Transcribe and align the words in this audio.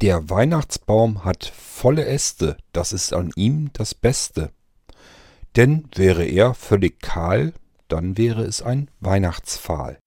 Der 0.00 0.30
Weihnachtsbaum 0.30 1.26
hat 1.26 1.44
volle 1.44 2.06
Äste, 2.06 2.56
das 2.72 2.94
ist 2.94 3.12
an 3.12 3.32
ihm 3.36 3.68
das 3.74 3.94
Beste. 3.94 4.50
Denn 5.56 5.90
wäre 5.94 6.24
er 6.24 6.54
völlig 6.54 7.00
kahl, 7.02 7.52
dann 7.88 8.16
wäre 8.16 8.42
es 8.44 8.62
ein 8.62 8.90
Weihnachtspfahl. 9.00 9.98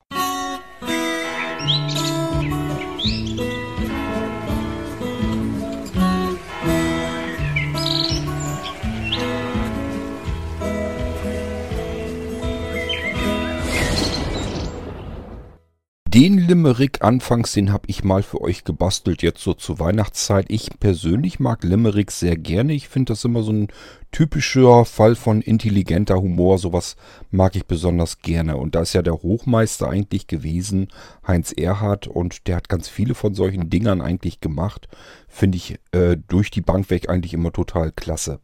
Den 16.13 16.37
Limerick 16.37 17.01
anfangs, 17.01 17.53
den 17.53 17.73
habe 17.73 17.85
ich 17.87 18.03
mal 18.03 18.21
für 18.21 18.39
euch 18.39 18.63
gebastelt, 18.63 19.23
jetzt 19.23 19.41
so 19.41 19.55
zur 19.55 19.79
Weihnachtszeit. 19.79 20.45
Ich 20.49 20.69
persönlich 20.79 21.39
mag 21.39 21.63
Limerick 21.63 22.11
sehr 22.11 22.37
gerne. 22.37 22.73
Ich 22.73 22.87
finde 22.87 23.13
das 23.13 23.25
immer 23.25 23.41
so 23.41 23.51
ein 23.51 23.69
typischer 24.11 24.85
Fall 24.85 25.15
von 25.15 25.41
intelligenter 25.41 26.21
Humor. 26.21 26.59
Sowas 26.59 26.97
mag 27.31 27.55
ich 27.55 27.65
besonders 27.65 28.19
gerne. 28.19 28.57
Und 28.57 28.75
da 28.75 28.81
ist 28.81 28.93
ja 28.93 29.01
der 29.01 29.23
Hochmeister 29.23 29.89
eigentlich 29.89 30.27
gewesen, 30.27 30.89
Heinz 31.25 31.51
Erhardt, 31.51 32.05
und 32.05 32.45
der 32.45 32.57
hat 32.57 32.69
ganz 32.69 32.89
viele 32.89 33.15
von 33.15 33.33
solchen 33.33 33.71
Dingern 33.71 33.99
eigentlich 33.99 34.39
gemacht. 34.39 34.87
Finde 35.27 35.55
ich 35.55 35.79
äh, 35.93 36.15
durch 36.27 36.51
die 36.51 36.61
Bank 36.61 36.91
weg 36.91 37.09
eigentlich 37.09 37.33
immer 37.33 37.51
total 37.51 37.91
klasse. 37.91 38.39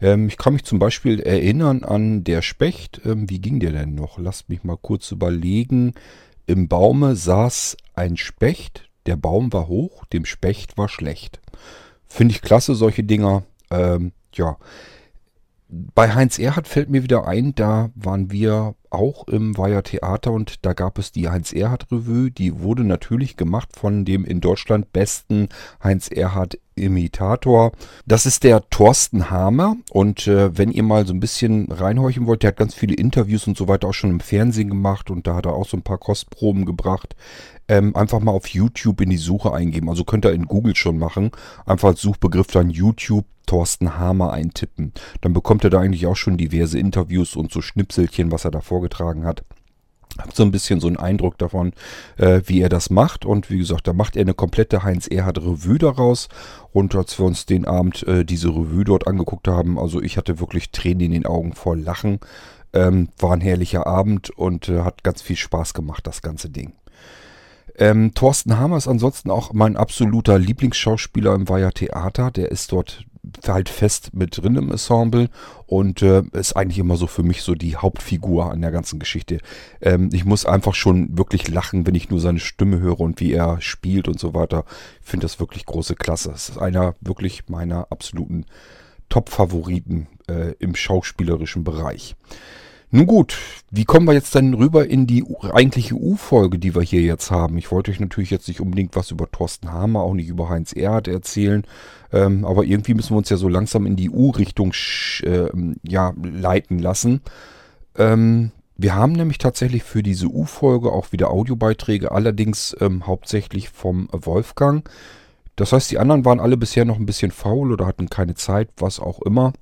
Ähm, 0.00 0.26
ich 0.26 0.36
kann 0.36 0.54
mich 0.54 0.64
zum 0.64 0.80
Beispiel 0.80 1.20
erinnern 1.20 1.84
an 1.84 2.24
der 2.24 2.42
Specht. 2.42 3.00
Ähm, 3.04 3.30
wie 3.30 3.40
ging 3.40 3.60
der 3.60 3.70
denn 3.70 3.94
noch? 3.94 4.18
Lasst 4.18 4.48
mich 4.48 4.64
mal 4.64 4.76
kurz 4.76 5.12
überlegen. 5.12 5.94
Im 6.46 6.68
Baume 6.68 7.16
saß 7.16 7.76
ein 7.94 8.16
Specht, 8.16 8.88
der 9.06 9.16
Baum 9.16 9.52
war 9.52 9.66
hoch, 9.66 10.04
dem 10.06 10.24
Specht 10.24 10.78
war 10.78 10.88
schlecht. 10.88 11.40
Finde 12.06 12.34
ich 12.34 12.42
klasse, 12.42 12.74
solche 12.74 13.02
Dinger. 13.02 13.42
Ähm, 13.70 14.12
ja. 14.32 14.56
Bei 15.68 16.14
Heinz 16.14 16.38
Erhardt 16.38 16.68
fällt 16.68 16.90
mir 16.90 17.02
wieder 17.02 17.26
ein, 17.26 17.52
da 17.56 17.90
waren 17.96 18.30
wir 18.30 18.76
auch 18.90 19.26
im 19.26 19.58
Weiher 19.58 19.82
Theater 19.82 20.30
und 20.30 20.64
da 20.64 20.74
gab 20.74 20.96
es 20.96 21.10
die 21.10 21.28
Heinz 21.28 21.52
Erhardt 21.52 21.90
Revue. 21.90 22.30
Die 22.30 22.60
wurde 22.60 22.84
natürlich 22.84 23.36
gemacht 23.36 23.70
von 23.76 24.04
dem 24.04 24.24
in 24.24 24.40
Deutschland 24.40 24.92
besten 24.92 25.48
Heinz 25.82 26.08
Erhardt 26.08 26.58
Imitator. 26.76 27.72
Das 28.06 28.26
ist 28.26 28.44
der 28.44 28.68
Thorsten 28.70 29.28
Hamer 29.28 29.76
und 29.90 30.28
äh, 30.28 30.56
wenn 30.56 30.70
ihr 30.70 30.84
mal 30.84 31.04
so 31.04 31.12
ein 31.12 31.20
bisschen 31.20 31.72
reinhorchen 31.72 32.26
wollt, 32.26 32.44
der 32.44 32.48
hat 32.48 32.58
ganz 32.58 32.74
viele 32.74 32.94
Interviews 32.94 33.48
und 33.48 33.56
so 33.56 33.66
weiter 33.66 33.88
auch 33.88 33.94
schon 33.94 34.10
im 34.10 34.20
Fernsehen 34.20 34.68
gemacht 34.68 35.10
und 35.10 35.26
da 35.26 35.34
hat 35.34 35.46
er 35.46 35.54
auch 35.54 35.66
so 35.66 35.76
ein 35.76 35.82
paar 35.82 35.98
Kostproben 35.98 36.64
gebracht. 36.64 37.16
Ähm, 37.68 37.96
einfach 37.96 38.20
mal 38.20 38.30
auf 38.30 38.46
YouTube 38.46 39.00
in 39.00 39.10
die 39.10 39.16
Suche 39.16 39.52
eingeben. 39.52 39.88
Also 39.88 40.04
könnt 40.04 40.24
ihr 40.24 40.32
in 40.32 40.46
Google 40.46 40.76
schon 40.76 40.98
machen. 40.98 41.32
Einfach 41.64 41.88
als 41.88 42.00
Suchbegriff 42.00 42.46
dann 42.46 42.70
YouTube 42.70 43.24
Thorsten 43.46 43.98
Hamer 43.98 44.32
eintippen. 44.32 44.92
Dann 45.20 45.32
bekommt 45.32 45.64
er 45.64 45.70
da 45.70 45.80
eigentlich 45.80 46.06
auch 46.06 46.16
schon 46.16 46.36
diverse 46.36 46.78
Interviews 46.78 47.36
und 47.36 47.52
so 47.52 47.62
Schnipselchen, 47.62 48.30
was 48.30 48.44
er 48.44 48.50
da 48.50 48.60
vorgetragen 48.60 49.24
hat. 49.24 49.44
Habt 50.18 50.34
so 50.34 50.44
ein 50.44 50.50
bisschen 50.50 50.80
so 50.80 50.86
einen 50.86 50.96
Eindruck 50.96 51.36
davon, 51.36 51.72
äh, 52.16 52.40
wie 52.46 52.60
er 52.60 52.68
das 52.68 52.88
macht. 52.88 53.26
Und 53.26 53.50
wie 53.50 53.58
gesagt, 53.58 53.86
da 53.86 53.92
macht 53.92 54.16
er 54.16 54.22
eine 54.22 54.34
komplette 54.34 54.82
Heinz 54.82 55.06
Erhard 55.06 55.38
Revue 55.38 55.78
daraus. 55.78 56.28
Und 56.72 56.94
als 56.94 57.18
wir 57.18 57.26
uns 57.26 57.44
den 57.44 57.66
Abend 57.66 58.02
äh, 58.06 58.24
diese 58.24 58.48
Revue 58.48 58.84
dort 58.84 59.06
angeguckt 59.06 59.46
haben, 59.46 59.78
also 59.78 60.00
ich 60.00 60.16
hatte 60.16 60.40
wirklich 60.40 60.70
Tränen 60.70 61.00
in 61.00 61.12
den 61.12 61.26
Augen 61.26 61.52
voll 61.52 61.80
Lachen. 61.80 62.20
Ähm, 62.72 63.08
war 63.18 63.32
ein 63.32 63.40
herrlicher 63.40 63.86
Abend 63.86 64.30
und 64.30 64.68
äh, 64.68 64.80
hat 64.80 65.04
ganz 65.04 65.22
viel 65.22 65.36
Spaß 65.36 65.74
gemacht, 65.74 66.06
das 66.06 66.22
ganze 66.22 66.48
Ding. 66.48 66.72
Ähm, 67.78 68.14
Thorsten 68.14 68.58
Hammer 68.58 68.78
ist 68.78 68.88
ansonsten 68.88 69.30
auch 69.30 69.52
mein 69.52 69.76
absoluter 69.76 70.38
Lieblingsschauspieler 70.38 71.34
im 71.34 71.48
Weiher 71.48 71.72
Theater. 71.72 72.30
Der 72.30 72.50
ist 72.50 72.72
dort 72.72 73.04
halt 73.46 73.68
fest 73.68 74.10
mit 74.12 74.36
drin 74.36 74.56
im 74.56 74.70
Ensemble 74.70 75.28
und 75.66 76.02
äh, 76.02 76.22
ist 76.32 76.56
eigentlich 76.56 76.78
immer 76.78 76.96
so 76.96 77.06
für 77.06 77.22
mich 77.22 77.42
so 77.42 77.54
die 77.54 77.76
Hauptfigur 77.76 78.50
an 78.50 78.60
der 78.60 78.70
ganzen 78.70 78.98
Geschichte. 78.98 79.38
Ähm, 79.80 80.10
ich 80.12 80.24
muss 80.24 80.46
einfach 80.46 80.74
schon 80.74 81.16
wirklich 81.18 81.48
lachen, 81.48 81.86
wenn 81.86 81.94
ich 81.94 82.10
nur 82.10 82.20
seine 82.20 82.40
Stimme 82.40 82.78
höre 82.78 83.00
und 83.00 83.20
wie 83.20 83.32
er 83.32 83.60
spielt 83.60 84.08
und 84.08 84.20
so 84.20 84.34
weiter. 84.34 84.64
Ich 85.02 85.10
finde 85.10 85.24
das 85.24 85.40
wirklich 85.40 85.66
große 85.66 85.96
Klasse. 85.96 86.32
Es 86.34 86.48
ist 86.48 86.58
einer 86.58 86.94
wirklich 87.00 87.48
meiner 87.48 87.88
absoluten 87.90 88.46
Top-Favoriten 89.08 90.08
äh, 90.28 90.52
im 90.58 90.74
schauspielerischen 90.74 91.64
Bereich. 91.64 92.16
Nun 92.92 93.06
gut, 93.06 93.36
wie 93.70 93.84
kommen 93.84 94.06
wir 94.06 94.14
jetzt 94.14 94.34
denn 94.36 94.54
rüber 94.54 94.88
in 94.88 95.08
die 95.08 95.24
eigentliche 95.52 95.96
U-Folge, 95.96 96.58
die 96.58 96.74
wir 96.74 96.82
hier 96.82 97.02
jetzt 97.02 97.32
haben? 97.32 97.58
Ich 97.58 97.72
wollte 97.72 97.90
euch 97.90 97.98
natürlich 97.98 98.30
jetzt 98.30 98.46
nicht 98.46 98.60
unbedingt 98.60 98.94
was 98.94 99.10
über 99.10 99.28
Thorsten 99.30 99.72
Hamer, 99.72 100.00
auch 100.00 100.14
nicht 100.14 100.28
über 100.28 100.48
Heinz 100.48 100.72
Erhardt 100.72 101.08
erzählen, 101.08 101.64
ähm, 102.12 102.44
aber 102.44 102.64
irgendwie 102.64 102.94
müssen 102.94 103.10
wir 103.10 103.18
uns 103.18 103.28
ja 103.28 103.36
so 103.36 103.48
langsam 103.48 103.86
in 103.86 103.96
die 103.96 104.08
U-Richtung 104.08 104.72
äh, 105.22 105.48
ja, 105.82 106.14
leiten 106.22 106.78
lassen. 106.78 107.22
Ähm, 107.96 108.52
wir 108.76 108.94
haben 108.94 109.12
nämlich 109.12 109.38
tatsächlich 109.38 109.82
für 109.82 110.02
diese 110.02 110.28
U-Folge 110.28 110.92
auch 110.92 111.10
wieder 111.10 111.30
Audiobeiträge, 111.30 112.12
allerdings 112.12 112.76
ähm, 112.80 113.06
hauptsächlich 113.06 113.70
vom 113.70 114.08
Wolfgang. 114.12 114.88
Das 115.56 115.72
heißt, 115.72 115.90
die 115.90 115.98
anderen 115.98 116.24
waren 116.24 116.38
alle 116.38 116.56
bisher 116.56 116.84
noch 116.84 116.98
ein 116.98 117.06
bisschen 117.06 117.30
faul 117.32 117.72
oder 117.72 117.86
hatten 117.86 118.10
keine 118.10 118.34
Zeit, 118.34 118.68
was 118.76 119.00
auch 119.00 119.22
immer. 119.22 119.54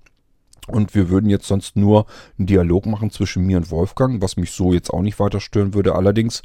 Und 0.67 0.95
wir 0.95 1.11
würden 1.11 1.29
jetzt 1.29 1.47
sonst 1.47 1.77
nur 1.77 2.07
einen 2.39 2.47
Dialog 2.47 2.87
machen 2.87 3.11
zwischen 3.11 3.45
mir 3.45 3.59
und 3.59 3.71
Wolfgang, 3.71 4.23
was 4.23 4.37
mich 4.37 4.53
so 4.53 4.73
jetzt 4.73 4.91
auch 4.91 5.03
nicht 5.03 5.19
weiter 5.21 5.41
stören 5.41 5.75
würde. 5.75 5.95
Allerdings 5.95 6.43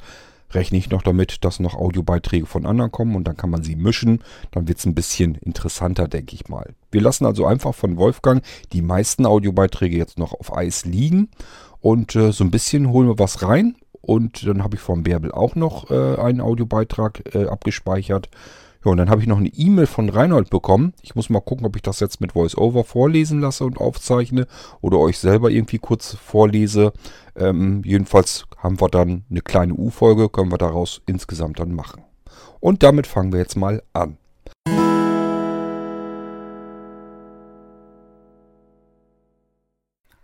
rechne 0.52 0.78
ich 0.78 0.90
noch 0.90 1.04
damit, 1.04 1.46
dass 1.46 1.60
noch 1.60 1.76
Audiobeiträge 1.76 2.46
von 2.46 2.66
anderen 2.66 2.92
kommen 2.92 3.16
und 3.16 3.26
dann 3.26 3.38
kann 3.38 3.50
man 3.50 3.64
sie 3.64 3.76
mischen. 3.76 4.24
Dann 4.52 4.68
wird 4.68 4.80
es 4.80 4.86
ein 4.86 4.96
bisschen 4.96 5.36
interessanter, 5.36 6.08
denke 6.08 6.36
ich 6.36 6.50
mal. 6.50 6.74
Wir 6.92 7.02
lassen 7.02 7.26
also 7.26 7.46
einfach 7.46 7.76
von 7.76 7.98
Wolfgang 7.98 8.44
die 8.74 8.82
meisten 8.82 9.26
Audiobeiträge 9.26 9.98
jetzt 9.98 10.18
noch 10.18 10.34
auf 10.34 10.56
Eis 10.56 10.86
liegen 10.86 11.30
und 11.80 12.16
äh, 12.16 12.32
so 12.32 12.44
ein 12.44 12.52
bisschen 12.52 12.90
holen 12.90 13.08
wir 13.08 13.20
was 13.20 13.42
rein. 13.44 13.76
Und 14.02 14.48
dann 14.48 14.64
habe 14.64 14.76
ich 14.76 14.82
vom 14.82 15.04
Bärbel 15.04 15.32
auch 15.32 15.56
noch 15.56 15.92
äh, 15.92 16.16
einen 16.16 16.42
Audiobeitrag 16.42 17.36
äh, 17.36 17.46
abgespeichert. 17.46 18.30
Ja, 18.86 18.92
und 18.92 18.98
dann 18.98 19.10
habe 19.10 19.20
ich 19.20 19.28
noch 19.28 19.40
eine 19.40 19.50
E-Mail 19.50 19.88
von 19.88 20.08
Reinhold 20.08 20.50
bekommen. 20.50 20.94
Ich 21.02 21.14
muss 21.14 21.30
mal 21.30 21.42
gucken, 21.42 21.66
ob 21.66 21.76
ich 21.76 21.82
das 21.82 22.00
jetzt 22.00 22.22
mit 22.22 22.34
VoiceOver 22.34 22.86
vorlesen 22.86 23.42
lasse 23.42 23.66
und 23.66 23.78
aufzeichne 23.78 24.48
oder 24.80 25.00
euch 25.00 25.20
selber 25.20 25.50
irgendwie 25.50 25.80
kurz 25.80 26.16
vorlese. 26.16 26.94
Ähm, 27.36 27.82
jedenfalls 27.84 28.46
haben 28.58 28.80
wir 28.80 28.88
dann 28.88 29.26
eine 29.30 29.42
kleine 29.42 29.74
U-Folge, 29.74 30.30
können 30.30 30.50
wir 30.50 30.58
daraus 30.58 31.02
insgesamt 31.08 31.60
dann 31.60 31.76
machen. 31.76 32.04
Und 32.62 32.82
damit 32.82 33.06
fangen 33.06 33.34
wir 33.34 33.40
jetzt 33.40 33.58
mal 33.58 33.84
an. 33.92 34.18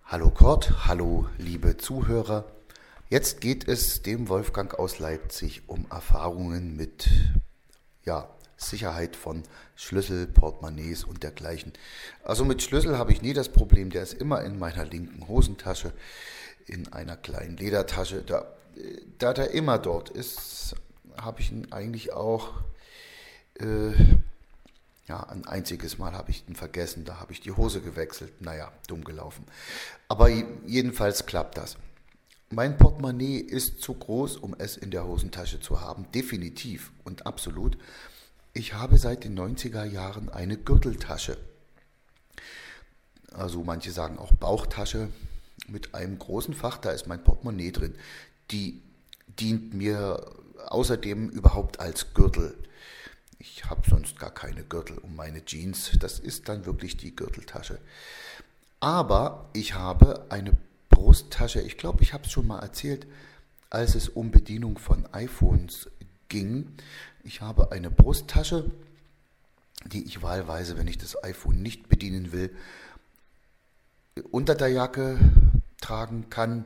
Hallo 0.06 0.30
Kurt, 0.30 0.88
hallo 0.88 1.26
liebe 1.38 1.76
Zuhörer. 1.76 2.46
Jetzt 3.10 3.42
geht 3.42 3.68
es 3.68 4.02
dem 4.02 4.30
Wolfgang 4.30 4.80
aus 4.80 5.00
Leipzig 5.00 5.64
um 5.68 5.86
Erfahrungen 5.92 6.78
mit 6.78 7.10
ja, 8.06 8.30
Sicherheit 8.58 9.16
von 9.16 9.44
Schlüssel, 9.76 10.28
Portemonnaies 10.28 11.04
und 11.04 11.24
dergleichen. 11.24 11.74
Also 12.24 12.46
mit 12.46 12.62
Schlüssel 12.62 12.98
habe 12.98 13.12
ich 13.12 13.22
nie 13.22 13.34
das 13.34 13.50
Problem, 13.50 13.90
der 13.90 14.04
ist 14.04 14.14
immer 14.14 14.44
in 14.44 14.58
meiner 14.58 14.86
linken 14.86 15.28
Hosentasche, 15.28 15.94
in 16.66 16.92
einer 16.94 17.18
kleinen 17.18 17.58
Ledertasche. 17.58 18.22
Da, 18.24 18.46
da 19.20 19.34
der 19.34 19.52
immer 19.52 19.78
dort 19.78 20.10
ist, 20.10 20.76
habe 21.20 21.42
ich 21.42 21.52
ihn 21.52 21.72
eigentlich 21.72 22.14
auch, 22.14 22.54
äh, 23.60 23.92
ja, 25.08 25.22
ein 25.24 25.46
einziges 25.46 25.98
Mal 25.98 26.14
habe 26.14 26.32
ich 26.32 26.48
ihn 26.48 26.56
vergessen, 26.56 27.06
da 27.06 27.20
habe 27.20 27.32
ich 27.32 27.42
die 27.42 27.52
Hose 27.52 27.82
gewechselt. 27.82 28.42
Naja, 28.42 28.72
dumm 28.88 29.04
gelaufen. 29.04 29.46
Aber 30.08 30.30
jedenfalls 30.30 31.26
klappt 31.26 31.58
das. 31.58 31.78
Mein 32.50 32.78
Portemonnaie 32.78 33.38
ist 33.38 33.82
zu 33.82 33.94
groß, 33.94 34.38
um 34.38 34.56
es 34.58 34.78
in 34.78 34.92
der 34.92 35.06
Hosentasche 35.06 35.60
zu 35.60 35.82
haben, 35.82 36.10
definitiv 36.14 36.92
und 37.04 37.26
absolut. 37.26 37.78
Ich 38.58 38.74
habe 38.74 38.98
seit 38.98 39.26
den 39.26 39.38
90er 39.38 39.84
Jahren 39.84 40.30
eine 40.30 40.56
Gürteltasche. 40.56 41.38
Also 43.34 43.66
manche 43.66 43.92
sagen 43.92 44.18
auch 44.18 44.32
Bauchtasche 44.32 45.10
mit 45.68 45.94
einem 45.94 46.18
großen 46.18 46.54
Fach, 46.54 46.78
da 46.78 46.92
ist 46.92 47.06
mein 47.06 47.22
Portemonnaie 47.22 47.74
drin. 47.74 47.96
Die 48.52 48.82
dient 49.28 49.74
mir 49.74 50.26
außerdem 50.68 51.32
überhaupt 51.32 51.82
als 51.82 52.14
Gürtel. 52.14 52.58
Ich 53.40 53.66
habe 53.66 53.82
sonst 53.90 54.18
gar 54.20 54.34
keine 54.34 54.64
Gürtel 54.64 55.00
um 55.00 55.18
meine 55.18 55.44
Jeans. 55.44 55.92
Das 56.00 56.20
ist 56.20 56.48
dann 56.48 56.66
wirklich 56.66 56.96
die 56.96 57.14
Gürteltasche. 57.14 57.78
Aber 58.80 59.50
ich 59.52 59.74
habe 59.74 60.28
eine 60.30 60.54
Brusttasche. 60.90 61.60
Ich 61.60 61.78
glaube, 61.78 62.04
ich 62.04 62.14
habe 62.14 62.24
es 62.24 62.32
schon 62.32 62.48
mal 62.48 62.60
erzählt, 62.60 63.06
als 63.70 63.96
es 63.96 64.08
um 64.08 64.32
Bedienung 64.32 64.78
von 64.78 65.06
iPhones 65.12 65.90
ging. 66.30 66.68
Ich 67.24 67.42
habe 67.42 67.72
eine 67.72 67.90
Brusttasche, 67.90 68.72
die 69.86 70.06
ich 70.06 70.22
wahlweise, 70.22 70.78
wenn 70.78 70.88
ich 70.88 70.98
das 70.98 71.24
iPhone 71.24 71.62
nicht 71.62 71.90
bedienen 71.90 72.32
will, 72.32 72.56
unter 74.32 74.56
der 74.56 74.70
Jacke 74.70 75.20
tragen 75.82 76.30
kann 76.30 76.66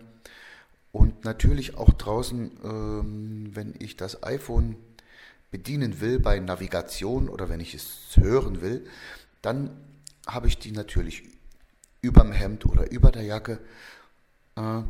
und 0.92 1.26
natürlich 1.26 1.76
auch 1.76 1.92
draußen, 1.92 2.52
ähm, 2.64 3.50
wenn 3.54 3.76
ich 3.80 3.98
das 3.98 4.24
iPhone 4.24 4.76
bedienen 5.52 6.00
will 6.00 6.20
bei 6.20 6.40
Navigation 6.40 7.30
oder 7.30 7.50
wenn 7.50 7.60
ich 7.60 7.74
es 7.74 8.12
hören 8.16 8.62
will, 8.62 8.86
dann 9.42 9.72
habe 10.28 10.48
ich 10.48 10.60
die 10.60 10.72
natürlich 10.72 11.24
überm 12.02 12.32
Hemd 12.32 12.66
oder 12.66 12.92
über 12.92 13.12
der 13.12 13.24
Jacke. 13.24 13.60
Äh, 14.56 14.82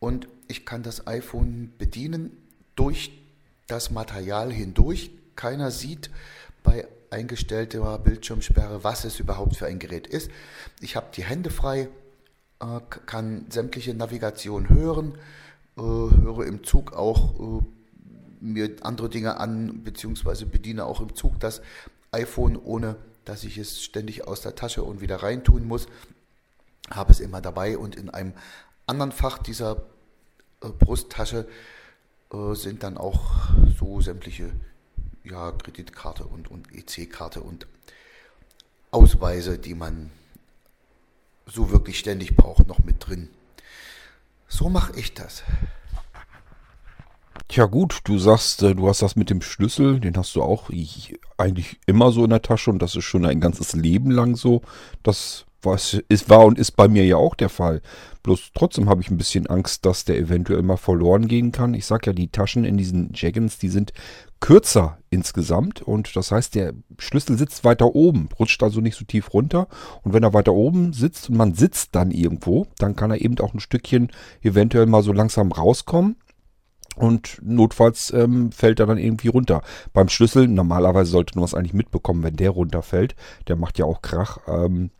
und 0.00 0.28
ich 0.48 0.66
kann 0.66 0.82
das 0.82 1.06
iPhone 1.06 1.72
bedienen 1.78 2.36
durch 2.76 3.21
das 3.72 3.90
Material 3.90 4.52
hindurch. 4.52 5.10
Keiner 5.34 5.70
sieht 5.70 6.10
bei 6.62 6.86
eingestellter 7.10 7.98
Bildschirmsperre, 7.98 8.84
was 8.84 9.04
es 9.04 9.18
überhaupt 9.18 9.56
für 9.56 9.66
ein 9.66 9.78
Gerät 9.78 10.06
ist. 10.06 10.30
Ich 10.80 10.94
habe 10.94 11.06
die 11.14 11.24
Hände 11.24 11.50
frei, 11.50 11.88
äh, 12.60 12.80
kann 13.06 13.46
sämtliche 13.48 13.94
Navigation 13.94 14.68
hören, 14.68 15.14
äh, 15.76 15.80
höre 15.80 16.46
im 16.46 16.64
Zug 16.64 16.92
auch 16.92 17.62
mir 18.40 18.76
andere 18.82 19.08
Dinge 19.08 19.38
an, 19.38 19.84
beziehungsweise 19.84 20.46
bediene 20.46 20.84
auch 20.84 21.00
im 21.00 21.14
Zug 21.14 21.38
das 21.40 21.62
iPhone, 22.10 22.56
ohne 22.56 22.96
dass 23.24 23.44
ich 23.44 23.56
es 23.56 23.82
ständig 23.82 24.26
aus 24.26 24.42
der 24.42 24.54
Tasche 24.54 24.82
und 24.82 25.00
wieder 25.00 25.22
reintun 25.22 25.66
muss. 25.66 25.86
Habe 26.90 27.12
es 27.12 27.20
immer 27.20 27.40
dabei 27.40 27.78
und 27.78 27.94
in 27.94 28.10
einem 28.10 28.34
anderen 28.86 29.12
Fach 29.12 29.38
dieser 29.38 29.84
äh, 30.60 30.68
Brusttasche 30.68 31.46
äh, 32.32 32.54
sind 32.54 32.82
dann 32.82 32.96
auch 32.96 33.50
so 33.78 34.00
sämtliche 34.00 34.50
ja, 35.24 35.52
Kreditkarte 35.52 36.24
und, 36.24 36.50
und 36.50 36.68
EC-Karte 36.74 37.40
und 37.40 37.66
Ausweise, 38.90 39.58
die 39.58 39.74
man 39.74 40.10
so 41.46 41.70
wirklich 41.70 41.98
ständig 41.98 42.36
braucht, 42.36 42.66
noch 42.66 42.80
mit 42.80 43.06
drin. 43.06 43.28
So 44.48 44.68
mache 44.68 44.98
ich 44.98 45.14
das. 45.14 45.42
Tja 47.48 47.66
gut, 47.66 48.00
du 48.04 48.18
sagst, 48.18 48.62
äh, 48.62 48.74
du 48.74 48.88
hast 48.88 49.02
das 49.02 49.16
mit 49.16 49.30
dem 49.30 49.42
Schlüssel, 49.42 50.00
den 50.00 50.16
hast 50.16 50.34
du 50.34 50.42
auch 50.42 50.70
eigentlich 51.36 51.78
immer 51.86 52.12
so 52.12 52.24
in 52.24 52.30
der 52.30 52.42
Tasche 52.42 52.70
und 52.70 52.80
das 52.80 52.96
ist 52.96 53.04
schon 53.04 53.26
ein 53.26 53.40
ganzes 53.40 53.72
Leben 53.74 54.10
lang 54.10 54.36
so. 54.36 54.62
Das 55.02 55.44
was 55.62 56.00
ist, 56.08 56.28
war 56.28 56.44
und 56.44 56.58
ist 56.58 56.72
bei 56.72 56.88
mir 56.88 57.04
ja 57.04 57.16
auch 57.16 57.34
der 57.34 57.48
Fall. 57.48 57.82
Bloß 58.22 58.50
trotzdem 58.54 58.88
habe 58.88 59.02
ich 59.02 59.10
ein 59.10 59.16
bisschen 59.16 59.46
Angst, 59.48 59.84
dass 59.84 60.04
der 60.04 60.18
eventuell 60.18 60.62
mal 60.62 60.76
verloren 60.76 61.26
gehen 61.26 61.50
kann. 61.50 61.74
Ich 61.74 61.86
sag 61.86 62.06
ja, 62.06 62.12
die 62.12 62.28
Taschen 62.28 62.64
in 62.64 62.76
diesen 62.76 63.10
Jaggins, 63.14 63.58
die 63.58 63.68
sind 63.68 63.92
kürzer 64.40 64.98
insgesamt 65.10 65.82
und 65.82 66.14
das 66.16 66.32
heißt, 66.32 66.54
der 66.54 66.72
Schlüssel 66.98 67.38
sitzt 67.38 67.64
weiter 67.64 67.94
oben, 67.94 68.28
rutscht 68.38 68.62
also 68.62 68.80
nicht 68.80 68.96
so 68.96 69.04
tief 69.04 69.32
runter 69.32 69.68
und 70.02 70.12
wenn 70.12 70.22
er 70.22 70.34
weiter 70.34 70.52
oben 70.52 70.92
sitzt 70.92 71.30
und 71.30 71.36
man 71.36 71.54
sitzt 71.54 71.94
dann 71.94 72.10
irgendwo, 72.10 72.66
dann 72.78 72.96
kann 72.96 73.10
er 73.10 73.20
eben 73.20 73.38
auch 73.38 73.54
ein 73.54 73.60
Stückchen 73.60 74.10
eventuell 74.42 74.86
mal 74.86 75.02
so 75.02 75.12
langsam 75.12 75.52
rauskommen 75.52 76.16
und 76.96 77.38
notfalls 77.42 78.12
ähm, 78.12 78.52
fällt 78.52 78.80
er 78.80 78.86
dann 78.86 78.98
irgendwie 78.98 79.28
runter. 79.28 79.62
Beim 79.92 80.08
Schlüssel, 80.08 80.48
normalerweise 80.48 81.10
sollte 81.10 81.36
man 81.36 81.44
es 81.44 81.54
eigentlich 81.54 81.72
mitbekommen, 81.72 82.22
wenn 82.22 82.36
der 82.36 82.50
runterfällt. 82.50 83.14
Der 83.48 83.56
macht 83.56 83.78
ja 83.78 83.86
auch 83.86 84.02
Krach. 84.02 84.38
Ähm, 84.46 84.90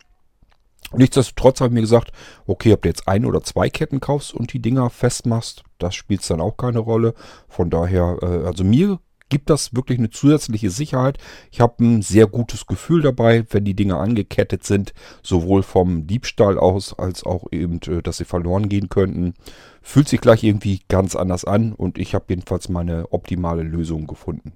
nichtsdestotrotz 0.95 1.61
habe 1.61 1.69
ich 1.69 1.75
mir 1.75 1.81
gesagt, 1.81 2.13
okay, 2.47 2.73
ob 2.73 2.83
du 2.83 2.89
jetzt 2.89 3.09
ein 3.09 3.25
oder 3.25 3.43
zwei 3.43 3.71
Ketten 3.71 4.01
kaufst 4.01 4.35
und 4.35 4.53
die 4.53 4.61
Dinger 4.61 4.91
festmachst, 4.91 5.65
das 5.79 5.95
spielt 5.95 6.29
dann 6.31 6.41
auch 6.41 6.57
keine 6.57 6.79
Rolle. 6.79 7.15
Von 7.49 7.71
daher, 7.71 8.19
äh, 8.23 8.47
also 8.47 8.65
mir 8.65 8.99
gibt 9.33 9.49
das 9.49 9.75
wirklich 9.75 9.99
eine 9.99 10.11
zusätzliche 10.11 10.69
Sicherheit. 10.69 11.17
Ich 11.51 11.63
habe 11.63 11.83
ein 11.83 12.03
sehr 12.03 12.27
gutes 12.27 12.67
Gefühl 12.67 13.01
dabei, 13.01 13.47
wenn 13.49 13.65
die 13.65 13.75
Dinger 13.75 13.99
angekettet 13.99 14.63
sind, 14.63 14.93
sowohl 15.23 15.63
vom 15.63 16.07
Diebstahl 16.07 16.59
aus 16.59 16.99
als 16.99 17.25
auch 17.25 17.47
eben, 17.51 17.81
äh, 17.87 18.03
dass 18.03 18.19
sie 18.19 18.27
verloren 18.27 18.69
gehen 18.69 18.91
könnten. 18.91 19.33
Fühlt 19.81 20.09
sich 20.09 20.21
gleich 20.21 20.45
irgendwie 20.45 20.83
ganz 20.89 21.17
anders 21.17 21.47
an 21.47 21.73
und 21.73 21.97
ich 21.97 22.15
habe 22.15 22.27
jedenfalls 22.29 22.69
meine 22.69 23.11
optimale 23.11 23.63
Lösung 23.63 24.07
gefunden. 24.07 24.53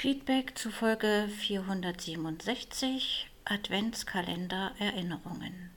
Feedback 0.00 0.56
zu 0.56 0.70
Folge 0.70 1.28
467 1.40 3.28
Adventskalender 3.44 4.70
Erinnerungen. 4.78 5.72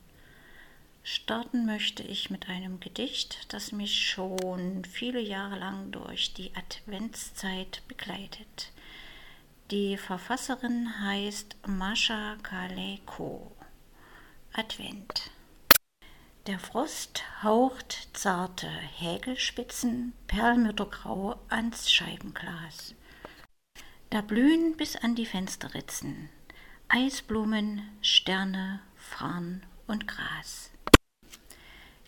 Starten 1.01 1.65
möchte 1.65 2.03
ich 2.03 2.29
mit 2.29 2.47
einem 2.47 2.79
Gedicht, 2.79 3.51
das 3.51 3.71
mich 3.71 4.07
schon 4.07 4.85
viele 4.85 5.19
Jahre 5.19 5.57
lang 5.57 5.89
durch 5.89 6.35
die 6.35 6.51
Adventszeit 6.55 7.81
begleitet. 7.87 8.71
Die 9.71 9.97
Verfasserin 9.97 11.01
heißt 11.01 11.55
Mascha 11.65 12.35
Kaleko. 12.43 13.51
Advent. 14.53 15.31
Der 16.45 16.59
Frost 16.59 17.23
haucht 17.41 18.09
zarte 18.13 18.69
Häkelspitzen 18.69 20.13
perlmüttergrau 20.27 21.41
ans 21.49 21.91
Scheibenglas. 21.91 22.93
Da 24.11 24.19
blühen 24.19 24.75
bis 24.75 24.97
an 24.97 25.15
die 25.15 25.25
Fensterritzen 25.25 26.27
Eisblumen, 26.89 27.89
Sterne, 28.01 28.81
Farn 28.97 29.63
und 29.87 30.05
Gras. 30.05 30.69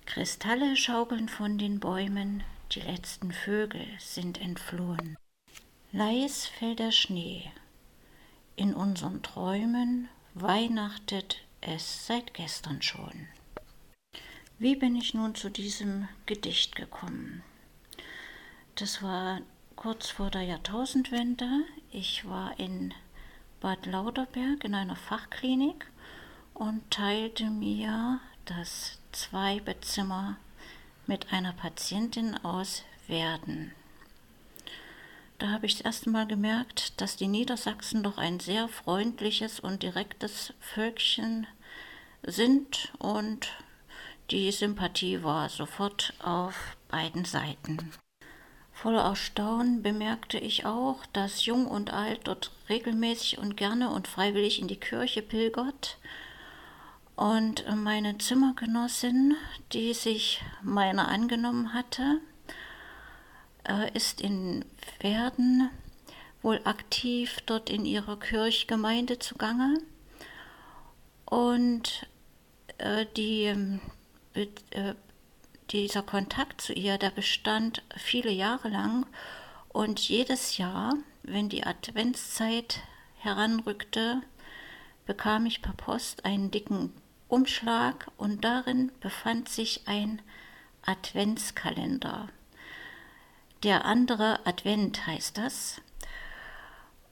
Kristalle 0.05 0.75
schaukeln 0.75 1.29
von 1.29 1.57
den 1.57 1.79
Bäumen, 1.79 2.43
die 2.73 2.81
letzten 2.81 3.31
Vögel 3.31 3.87
sind 3.99 4.41
entflohen. 4.41 5.15
Leis 5.93 6.45
fällt 6.45 6.79
der 6.79 6.91
Schnee. 6.91 7.49
In 8.57 8.73
unseren 8.73 9.23
Träumen 9.23 10.09
weihnachtet 10.33 11.37
es 11.61 12.05
seit 12.05 12.33
gestern 12.33 12.81
schon. 12.81 13.29
Wie 14.59 14.75
bin 14.75 14.97
ich 14.97 15.13
nun 15.13 15.35
zu 15.35 15.49
diesem 15.49 16.09
Gedicht 16.25 16.75
gekommen? 16.75 17.43
Das 18.75 19.01
war 19.01 19.39
kurz 19.77 20.09
vor 20.09 20.29
der 20.29 20.41
Jahrtausendwende. 20.41 21.63
Ich 21.95 22.27
war 22.27 22.59
in 22.59 22.91
Bad 23.61 23.85
Lauterberg 23.85 24.63
in 24.63 24.73
einer 24.73 24.95
Fachklinik 24.95 25.85
und 26.55 26.89
teilte 26.89 27.51
mir 27.51 28.19
das 28.45 28.97
Zweibettzimmer 29.11 30.37
mit 31.05 31.31
einer 31.31 31.53
Patientin 31.53 32.35
aus 32.43 32.81
Werden. 33.05 33.73
Da 35.37 35.49
habe 35.49 35.67
ich 35.67 35.73
das 35.77 35.85
erste 35.85 36.09
Mal 36.09 36.25
gemerkt, 36.25 36.99
dass 36.99 37.15
die 37.15 37.27
Niedersachsen 37.27 38.01
doch 38.01 38.17
ein 38.17 38.39
sehr 38.39 38.67
freundliches 38.69 39.59
und 39.59 39.83
direktes 39.83 40.51
Völkchen 40.59 41.45
sind 42.23 42.91
und 42.97 43.49
die 44.31 44.51
Sympathie 44.51 45.21
war 45.21 45.47
sofort 45.47 46.15
auf 46.23 46.75
beiden 46.87 47.23
Seiten. 47.23 47.91
Voller 48.73 49.03
Erstaunen 49.03 49.81
bemerkte 49.81 50.37
ich 50.37 50.65
auch, 50.65 51.05
dass 51.13 51.45
Jung 51.45 51.67
und 51.67 51.93
Alt 51.93 52.21
dort 52.25 52.51
regelmäßig 52.69 53.37
und 53.37 53.55
gerne 53.55 53.89
und 53.89 54.07
freiwillig 54.07 54.59
in 54.59 54.67
die 54.67 54.79
Kirche 54.79 55.21
pilgert. 55.21 55.97
Und 57.15 57.63
meine 57.75 58.17
Zimmergenossin, 58.17 59.35
die 59.71 59.93
sich 59.93 60.41
meiner 60.63 61.07
angenommen 61.07 61.73
hatte, 61.73 62.19
äh, 63.67 63.91
ist 63.93 64.19
in 64.19 64.65
Werden 64.99 65.69
wohl 66.41 66.59
aktiv 66.65 67.37
dort 67.45 67.69
in 67.69 67.85
ihrer 67.85 68.19
Kirchgemeinde 68.19 69.19
zugange. 69.19 69.79
Und 71.25 72.07
äh, 72.79 73.05
die 73.15 73.45
äh, 74.33 74.93
dieser 75.71 76.03
Kontakt 76.03 76.61
zu 76.61 76.73
ihr, 76.73 76.97
der 76.97 77.09
bestand 77.09 77.83
viele 77.95 78.31
Jahre 78.31 78.69
lang 78.69 79.05
und 79.69 79.99
jedes 79.99 80.57
Jahr, 80.57 80.93
wenn 81.23 81.49
die 81.49 81.63
Adventszeit 81.63 82.81
heranrückte, 83.17 84.21
bekam 85.05 85.45
ich 85.45 85.61
per 85.61 85.73
Post 85.73 86.25
einen 86.25 86.51
dicken 86.51 86.93
Umschlag 87.27 88.11
und 88.17 88.43
darin 88.43 88.91
befand 88.99 89.49
sich 89.49 89.81
ein 89.87 90.21
Adventskalender. 90.85 92.29
Der 93.63 93.85
andere 93.85 94.45
Advent 94.45 95.07
heißt 95.07 95.37
das. 95.37 95.81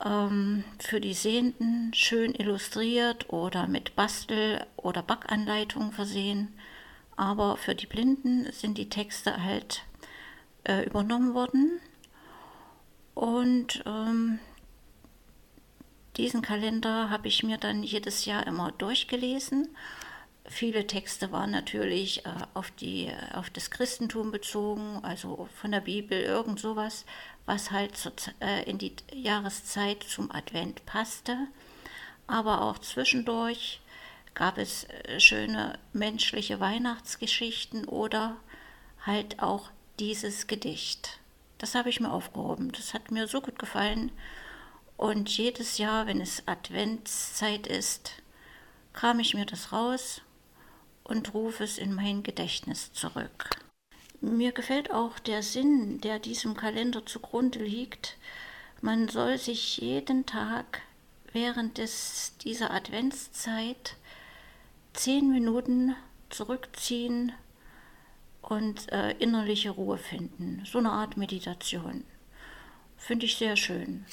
Ähm, 0.03 0.63
für 0.79 0.99
die 0.99 1.13
Sehenden 1.13 1.93
schön 1.93 2.35
illustriert 2.35 3.29
oder 3.29 3.67
mit 3.67 3.95
Bastel- 3.95 4.65
oder 4.75 5.01
Backanleitungen 5.01 5.91
versehen 5.93 6.53
aber 7.21 7.55
für 7.55 7.75
die 7.75 7.85
Blinden 7.85 8.51
sind 8.51 8.79
die 8.79 8.89
Texte 8.89 9.43
halt 9.43 9.83
äh, 10.63 10.83
übernommen 10.87 11.35
worden. 11.35 11.79
Und 13.13 13.83
ähm, 13.85 14.39
diesen 16.17 16.41
Kalender 16.41 17.11
habe 17.11 17.27
ich 17.27 17.43
mir 17.43 17.59
dann 17.59 17.83
jedes 17.83 18.25
Jahr 18.25 18.47
immer 18.47 18.71
durchgelesen. 18.71 19.69
Viele 20.45 20.87
Texte 20.87 21.31
waren 21.31 21.51
natürlich 21.51 22.25
äh, 22.25 22.29
auf, 22.55 22.71
die, 22.71 23.11
auf 23.33 23.51
das 23.51 23.69
Christentum 23.69 24.31
bezogen, 24.31 25.01
also 25.03 25.47
von 25.53 25.71
der 25.71 25.81
Bibel, 25.81 26.19
irgend 26.19 26.59
sowas, 26.59 27.05
was 27.45 27.69
halt 27.69 27.95
zu, 27.97 28.09
äh, 28.39 28.67
in 28.67 28.79
die 28.79 28.95
Jahreszeit 29.13 30.01
zum 30.01 30.31
Advent 30.31 30.87
passte. 30.87 31.37
Aber 32.25 32.63
auch 32.63 32.79
zwischendurch 32.79 33.79
gab 34.33 34.57
es 34.57 34.85
äh, 34.85 35.19
schöne 35.19 35.77
menschliche 35.93 36.59
Weihnachtsgeschichten 36.59 37.85
oder 37.85 38.37
halt 39.05 39.41
auch 39.41 39.69
dieses 39.99 40.47
Gedicht. 40.47 41.19
Das 41.57 41.75
habe 41.75 41.89
ich 41.89 41.99
mir 41.99 42.11
aufgehoben. 42.11 42.71
Das 42.71 42.93
hat 42.93 43.11
mir 43.11 43.27
so 43.27 43.41
gut 43.41 43.59
gefallen. 43.59 44.11
Und 44.97 45.29
jedes 45.37 45.77
Jahr, 45.77 46.07
wenn 46.07 46.21
es 46.21 46.47
Adventszeit 46.47 47.67
ist, 47.67 48.13
kram 48.93 49.19
ich 49.19 49.33
mir 49.33 49.45
das 49.45 49.71
raus 49.71 50.21
und 51.03 51.33
rufe 51.33 51.63
es 51.63 51.77
in 51.77 51.93
mein 51.93 52.23
Gedächtnis 52.23 52.93
zurück. 52.93 53.49
Mir 54.21 54.51
gefällt 54.51 54.91
auch 54.91 55.17
der 55.19 55.41
Sinn, 55.41 55.99
der 56.01 56.19
diesem 56.19 56.55
Kalender 56.55 57.05
zugrunde 57.05 57.59
liegt. 57.59 58.17
Man 58.81 59.07
soll 59.07 59.37
sich 59.37 59.77
jeden 59.77 60.25
Tag 60.25 60.81
während 61.33 61.77
des, 61.77 62.33
dieser 62.43 62.71
Adventszeit 62.71 63.95
zehn 64.93 65.31
Minuten 65.31 65.95
zurückziehen 66.29 67.31
und 68.41 68.91
äh, 68.91 69.11
innerliche 69.19 69.71
Ruhe 69.71 69.97
finden. 69.97 70.63
So 70.65 70.79
eine 70.79 70.91
Art 70.91 71.17
Meditation. 71.17 72.03
Finde 72.97 73.25
ich 73.25 73.37
sehr 73.37 73.55
schön. 73.55 74.05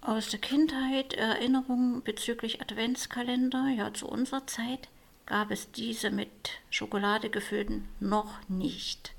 Aus 0.00 0.28
der 0.28 0.40
Kindheit 0.40 1.12
Erinnerungen 1.14 2.02
bezüglich 2.02 2.60
Adventskalender. 2.62 3.68
Ja, 3.68 3.92
zu 3.92 4.08
unserer 4.08 4.46
Zeit 4.46 4.88
gab 5.26 5.50
es 5.50 5.70
diese 5.72 6.10
mit 6.10 6.30
Schokolade 6.70 7.30
gefüllten 7.30 7.88
noch 8.00 8.48
nicht. 8.48 9.12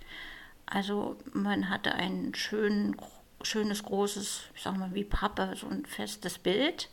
Also 0.65 1.17
man 1.33 1.69
hatte 1.69 1.93
ein 1.93 2.33
schön, 2.33 2.95
schönes, 3.41 3.83
großes, 3.83 4.43
ich 4.55 4.61
sag 4.61 4.77
mal 4.77 4.93
wie 4.93 5.03
Pappe, 5.03 5.53
so 5.55 5.67
ein 5.67 5.85
festes 5.85 6.37
Bild 6.39 6.89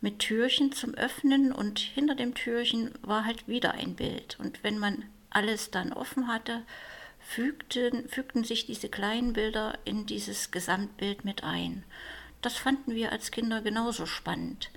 mit 0.00 0.20
Türchen 0.20 0.72
zum 0.72 0.94
Öffnen 0.94 1.52
und 1.52 1.78
hinter 1.78 2.14
dem 2.14 2.34
Türchen 2.34 2.94
war 3.02 3.24
halt 3.24 3.48
wieder 3.48 3.72
ein 3.72 3.96
Bild. 3.96 4.38
Und 4.38 4.62
wenn 4.62 4.78
man 4.78 5.04
alles 5.30 5.70
dann 5.70 5.92
offen 5.92 6.28
hatte, 6.28 6.62
fügten, 7.20 8.08
fügten 8.08 8.44
sich 8.44 8.66
diese 8.66 8.88
kleinen 8.88 9.32
Bilder 9.32 9.78
in 9.84 10.06
dieses 10.06 10.50
Gesamtbild 10.50 11.24
mit 11.24 11.44
ein. 11.44 11.84
Das 12.42 12.56
fanden 12.56 12.94
wir 12.94 13.10
als 13.12 13.30
Kinder 13.30 13.60
genauso 13.60 14.06
spannend. 14.06 14.70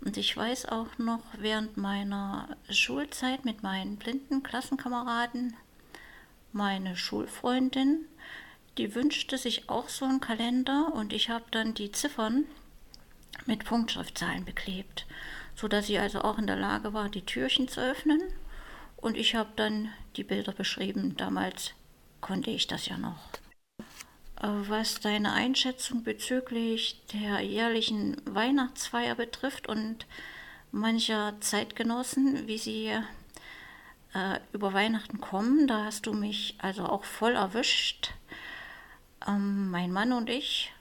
Und 0.00 0.16
ich 0.16 0.36
weiß 0.36 0.66
auch 0.66 0.98
noch 0.98 1.22
während 1.38 1.76
meiner 1.76 2.56
Schulzeit 2.70 3.44
mit 3.44 3.62
meinen 3.62 3.96
blinden 3.96 4.42
Klassenkameraden, 4.42 5.56
meine 6.52 6.96
Schulfreundin, 6.96 8.06
die 8.78 8.94
wünschte 8.94 9.38
sich 9.38 9.68
auch 9.68 9.88
so 9.88 10.04
einen 10.04 10.20
Kalender 10.20 10.92
und 10.94 11.12
ich 11.12 11.30
habe 11.30 11.44
dann 11.50 11.74
die 11.74 11.90
Ziffern 11.90 12.44
mit 13.46 13.64
Punktschriftzahlen 13.64 14.44
beklebt, 14.44 15.06
sodass 15.54 15.86
sie 15.86 15.98
also 15.98 16.22
auch 16.22 16.38
in 16.38 16.46
der 16.46 16.56
Lage 16.56 16.92
war, 16.92 17.08
die 17.08 17.24
Türchen 17.24 17.68
zu 17.68 17.80
öffnen. 17.80 18.20
Und 18.96 19.16
ich 19.16 19.34
habe 19.34 19.50
dann 19.56 19.92
die 20.16 20.24
Bilder 20.24 20.52
beschrieben. 20.52 21.16
Damals 21.16 21.72
konnte 22.20 22.50
ich 22.50 22.66
das 22.66 22.86
ja 22.86 22.98
noch. 22.98 23.18
Äh, 24.40 24.48
was 24.68 25.00
deine 25.00 25.32
Einschätzung 25.32 26.04
bezüglich 26.04 27.00
der 27.12 27.40
jährlichen 27.40 28.16
Weihnachtsfeier 28.24 29.14
betrifft 29.14 29.68
und 29.68 30.06
mancher 30.70 31.34
Zeitgenossen, 31.40 32.46
wie 32.46 32.58
sie 32.58 32.86
äh, 34.14 34.40
über 34.52 34.72
Weihnachten 34.74 35.20
kommen, 35.20 35.66
da 35.66 35.84
hast 35.84 36.06
du 36.06 36.12
mich 36.12 36.56
also 36.58 36.84
auch 36.86 37.04
voll 37.04 37.34
erwischt. 37.34 38.12
Ähm, 39.26 39.70
mein 39.70 39.92
Mann 39.92 40.12
und 40.12 40.28
ich 40.30 40.72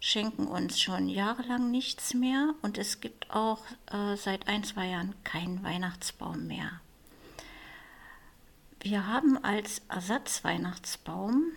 schenken 0.00 0.46
uns 0.46 0.80
schon 0.80 1.08
jahrelang 1.08 1.70
nichts 1.70 2.14
mehr 2.14 2.54
und 2.62 2.78
es 2.78 3.00
gibt 3.00 3.30
auch 3.30 3.62
äh, 3.92 4.16
seit 4.16 4.48
ein, 4.48 4.64
zwei 4.64 4.86
Jahren 4.86 5.14
keinen 5.24 5.62
Weihnachtsbaum 5.62 6.46
mehr. 6.46 6.80
Wir 8.80 9.06
haben 9.06 9.36
als 9.44 9.82
Ersatzweihnachtsbaum 9.88 11.52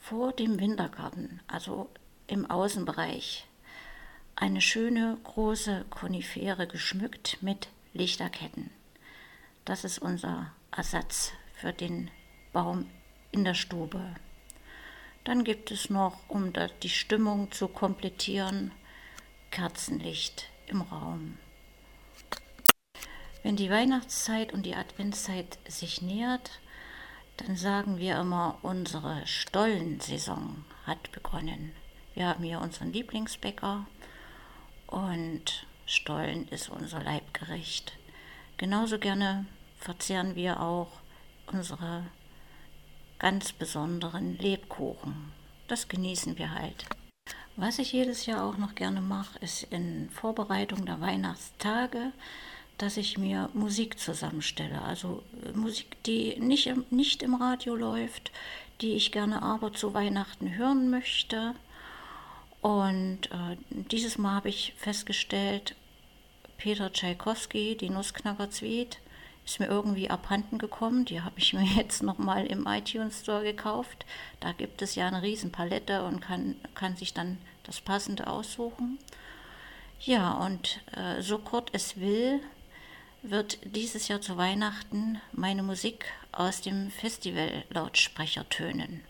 vor 0.00 0.32
dem 0.32 0.60
Wintergarten, 0.60 1.40
also 1.48 1.90
im 2.28 2.48
Außenbereich, 2.48 3.46
eine 4.36 4.60
schöne 4.60 5.18
große 5.24 5.86
Konifere 5.90 6.68
geschmückt 6.68 7.38
mit 7.42 7.68
Lichterketten. 7.94 8.70
Das 9.64 9.82
ist 9.82 9.98
unser 9.98 10.52
Ersatz 10.70 11.32
für 11.54 11.72
den 11.72 12.10
Baum 12.52 12.88
in 13.32 13.44
der 13.44 13.54
Stube. 13.54 14.14
Dann 15.26 15.42
gibt 15.42 15.72
es 15.72 15.90
noch, 15.90 16.20
um 16.28 16.52
die 16.84 16.88
Stimmung 16.88 17.50
zu 17.50 17.66
komplettieren, 17.66 18.70
Kerzenlicht 19.50 20.48
im 20.68 20.82
Raum. 20.82 21.36
Wenn 23.42 23.56
die 23.56 23.68
Weihnachtszeit 23.68 24.52
und 24.52 24.64
die 24.64 24.76
Adventszeit 24.76 25.58
sich 25.66 26.00
nähert, 26.00 26.60
dann 27.38 27.56
sagen 27.56 27.98
wir 27.98 28.20
immer, 28.20 28.58
unsere 28.62 29.26
Stollensaison 29.26 30.64
hat 30.86 31.10
begonnen. 31.10 31.72
Wir 32.14 32.28
haben 32.28 32.44
hier 32.44 32.60
unseren 32.60 32.92
Lieblingsbäcker 32.92 33.84
und 34.86 35.66
Stollen 35.86 36.46
ist 36.50 36.68
unser 36.68 37.02
Leibgericht. 37.02 37.98
Genauso 38.58 39.00
gerne 39.00 39.46
verzehren 39.80 40.36
wir 40.36 40.60
auch 40.60 41.00
unsere 41.46 42.04
ganz 43.18 43.52
besonderen 43.52 44.38
Lebkuchen. 44.38 45.32
Das 45.68 45.88
genießen 45.88 46.38
wir 46.38 46.52
halt. 46.52 46.86
Was 47.56 47.78
ich 47.78 47.92
jedes 47.92 48.26
Jahr 48.26 48.44
auch 48.44 48.58
noch 48.58 48.74
gerne 48.74 49.00
mache, 49.00 49.38
ist 49.38 49.64
in 49.70 50.10
Vorbereitung 50.10 50.84
der 50.84 51.00
Weihnachtstage 51.00 52.12
dass 52.78 52.96
ich 52.96 53.16
mir 53.16 53.48
Musik 53.54 53.98
zusammenstelle. 53.98 54.82
Also 54.82 55.22
äh, 55.44 55.52
Musik, 55.52 56.02
die 56.04 56.38
nicht 56.38 56.66
im, 56.66 56.84
nicht 56.90 57.22
im 57.22 57.34
Radio 57.34 57.74
läuft, 57.74 58.30
die 58.80 58.92
ich 58.92 59.12
gerne 59.12 59.42
aber 59.42 59.72
zu 59.72 59.94
Weihnachten 59.94 60.56
hören 60.56 60.90
möchte. 60.90 61.54
Und 62.60 63.30
äh, 63.30 63.56
dieses 63.70 64.18
Mal 64.18 64.34
habe 64.34 64.48
ich 64.48 64.74
festgestellt, 64.76 65.74
Peter 66.58 66.92
Tschaikowski, 66.92 67.76
die 67.76 67.90
Nussknacker 67.90 68.50
Suite, 68.50 68.98
ist 69.46 69.60
mir 69.60 69.68
irgendwie 69.68 70.10
abhanden 70.10 70.58
gekommen. 70.58 71.04
Die 71.04 71.22
habe 71.22 71.38
ich 71.38 71.52
mir 71.54 71.64
jetzt 71.64 72.02
nochmal 72.02 72.46
im 72.46 72.66
iTunes 72.66 73.20
Store 73.20 73.42
gekauft. 73.42 74.04
Da 74.40 74.52
gibt 74.52 74.82
es 74.82 74.96
ja 74.96 75.06
eine 75.06 75.22
Riesenpalette 75.22 76.04
und 76.04 76.20
kann, 76.20 76.56
kann 76.74 76.96
sich 76.96 77.14
dann 77.14 77.38
das 77.62 77.80
Passende 77.80 78.26
aussuchen. 78.26 78.98
Ja, 80.00 80.32
und 80.32 80.80
äh, 80.92 81.22
so 81.22 81.38
Kurt 81.38 81.70
es 81.72 81.98
will, 81.98 82.40
wird 83.22 83.58
dieses 83.64 84.08
Jahr 84.08 84.20
zu 84.20 84.36
Weihnachten 84.36 85.20
meine 85.32 85.62
Musik 85.62 86.04
aus 86.32 86.60
dem 86.60 86.90
Festival-Lautsprecher 86.90 88.48
tönen. 88.48 89.02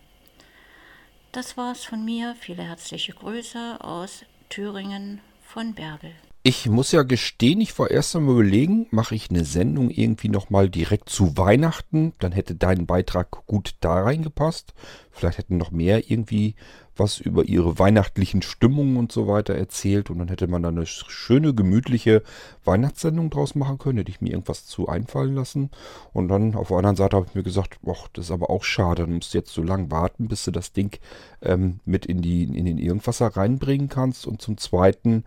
Das 1.33 1.57
war's 1.57 1.83
von 1.83 2.05
mir. 2.05 2.35
Viele 2.39 2.63
herzliche 2.63 3.13
Grüße 3.13 3.77
aus 3.81 4.23
Thüringen 4.49 5.19
von 5.43 5.73
Bärbel. 5.73 6.15
Ich 6.49 6.69
muss 6.69 6.93
ja 6.93 7.03
gestehen, 7.03 7.59
ich 7.59 7.77
war 7.77 7.91
erst 7.91 8.15
einmal 8.15 8.35
überlegen, 8.35 8.87
mache 8.89 9.15
ich 9.15 9.29
eine 9.29 9.43
Sendung 9.43 9.89
irgendwie 9.89 10.29
nochmal 10.29 10.69
direkt 10.69 11.09
zu 11.09 11.35
Weihnachten, 11.35 12.13
dann 12.19 12.31
hätte 12.31 12.55
dein 12.55 12.85
Beitrag 12.85 13.45
gut 13.47 13.75
da 13.81 14.03
reingepasst. 14.03 14.73
Vielleicht 15.11 15.39
hätten 15.39 15.57
noch 15.57 15.71
mehr 15.71 16.09
irgendwie 16.09 16.55
was 16.95 17.19
über 17.19 17.43
ihre 17.43 17.79
weihnachtlichen 17.79 18.41
Stimmungen 18.41 18.95
und 18.95 19.11
so 19.11 19.27
weiter 19.27 19.55
erzählt 19.55 20.09
und 20.09 20.19
dann 20.19 20.29
hätte 20.29 20.47
man 20.47 20.63
da 20.63 20.69
eine 20.69 20.85
schöne, 20.85 21.53
gemütliche 21.53 22.23
Weihnachtssendung 22.63 23.29
draus 23.29 23.53
machen 23.55 23.77
können, 23.77 23.97
hätte 23.97 24.11
ich 24.11 24.21
mir 24.21 24.31
irgendwas 24.31 24.65
zu 24.65 24.87
einfallen 24.87 25.35
lassen. 25.35 25.69
Und 26.13 26.29
dann 26.29 26.55
auf 26.55 26.69
der 26.69 26.77
anderen 26.77 26.95
Seite 26.95 27.17
habe 27.17 27.25
ich 27.27 27.35
mir 27.35 27.43
gesagt, 27.43 27.81
boah, 27.81 27.97
das 28.13 28.25
ist 28.25 28.31
aber 28.31 28.49
auch 28.49 28.63
schade, 28.63 29.03
dann 29.03 29.15
musst 29.15 29.33
du 29.33 29.37
jetzt 29.37 29.53
so 29.53 29.63
lange 29.63 29.91
warten, 29.91 30.29
bis 30.29 30.45
du 30.45 30.51
das 30.51 30.71
Ding 30.71 30.97
ähm, 31.41 31.81
mit 31.83 32.05
in, 32.05 32.21
die, 32.21 32.43
in 32.43 32.65
den 32.65 32.77
Irgendwasser 32.77 33.27
reinbringen 33.27 33.89
kannst. 33.89 34.25
Und 34.25 34.41
zum 34.41 34.57
Zweiten, 34.57 35.25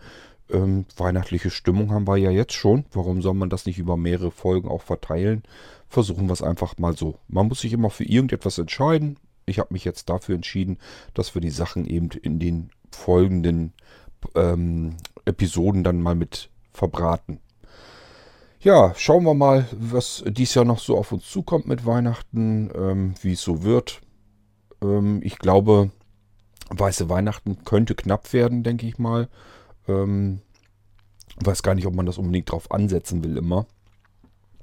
ähm, 0.53 0.87
weihnachtliche 0.97 1.51
Stimmung 1.51 1.93
haben 1.93 2.07
wir 2.07 2.17
ja 2.17 2.31
jetzt 2.31 2.53
schon. 2.53 2.85
Warum 2.93 3.23
soll 3.23 3.35
man 3.35 3.51
das 3.51 3.67
nicht 3.67 3.79
über 3.79 3.97
mehrere 3.97 4.31
Folgen 4.31 4.69
auch 4.69 4.83
verteilen? 4.83 5.43
Versuchen 5.89 6.29
wir 6.29 6.33
es 6.33 6.43
einfach 6.43 6.79
mal 6.79 6.97
so. 6.97 7.19
Man 7.29 7.49
muss 7.49 7.61
sich 7.61 7.73
immer 7.73 7.91
für 7.91 8.05
irgendetwas 8.05 8.59
entscheiden. 8.59 9.17
Ich 9.47 9.59
habe 9.59 9.73
mich 9.73 9.85
jetzt 9.85 10.09
dafür 10.09 10.37
entschieden, 10.37 10.79
dass 11.15 11.35
wir 11.35 11.43
die 11.43 11.51
Sachen 11.51 11.87
eben 11.87 12.11
in 12.23 12.39
den 12.39 12.71
folgenden 12.93 13.73
ähm, 14.35 14.97
Episoden 15.25 15.85
dann 15.85 16.01
mal 16.01 16.15
mit 16.15 16.51
verbraten. 16.73 17.41
Ja, 18.61 18.93
schauen 18.97 19.25
wir 19.25 19.35
mal, 19.35 19.67
was 19.73 20.23
dies 20.27 20.55
Jahr 20.55 20.67
noch 20.67 20.81
so 20.81 20.99
auf 20.99 21.13
uns 21.13 21.29
zukommt 21.29 21.67
mit 21.67 21.87
Weihnachten, 21.87 22.71
ähm, 22.75 23.15
wie 23.23 23.33
es 23.33 23.43
so 23.43 23.63
wird. 23.63 24.03
Ähm, 24.83 25.21
ich 25.25 25.39
glaube, 25.39 25.91
weiße 26.69 27.09
Weihnachten 27.09 27.65
könnte 27.65 27.95
knapp 27.95 28.33
werden, 28.33 28.63
denke 28.63 28.87
ich 28.87 28.99
mal. 28.99 29.29
Ähm, 29.89 30.41
weiß 31.37 31.63
gar 31.63 31.75
nicht, 31.75 31.87
ob 31.87 31.95
man 31.95 32.07
das 32.07 32.19
unbedingt 32.19 32.51
drauf 32.51 32.71
ansetzen 32.71 33.25
will 33.25 33.37
immer. 33.37 33.67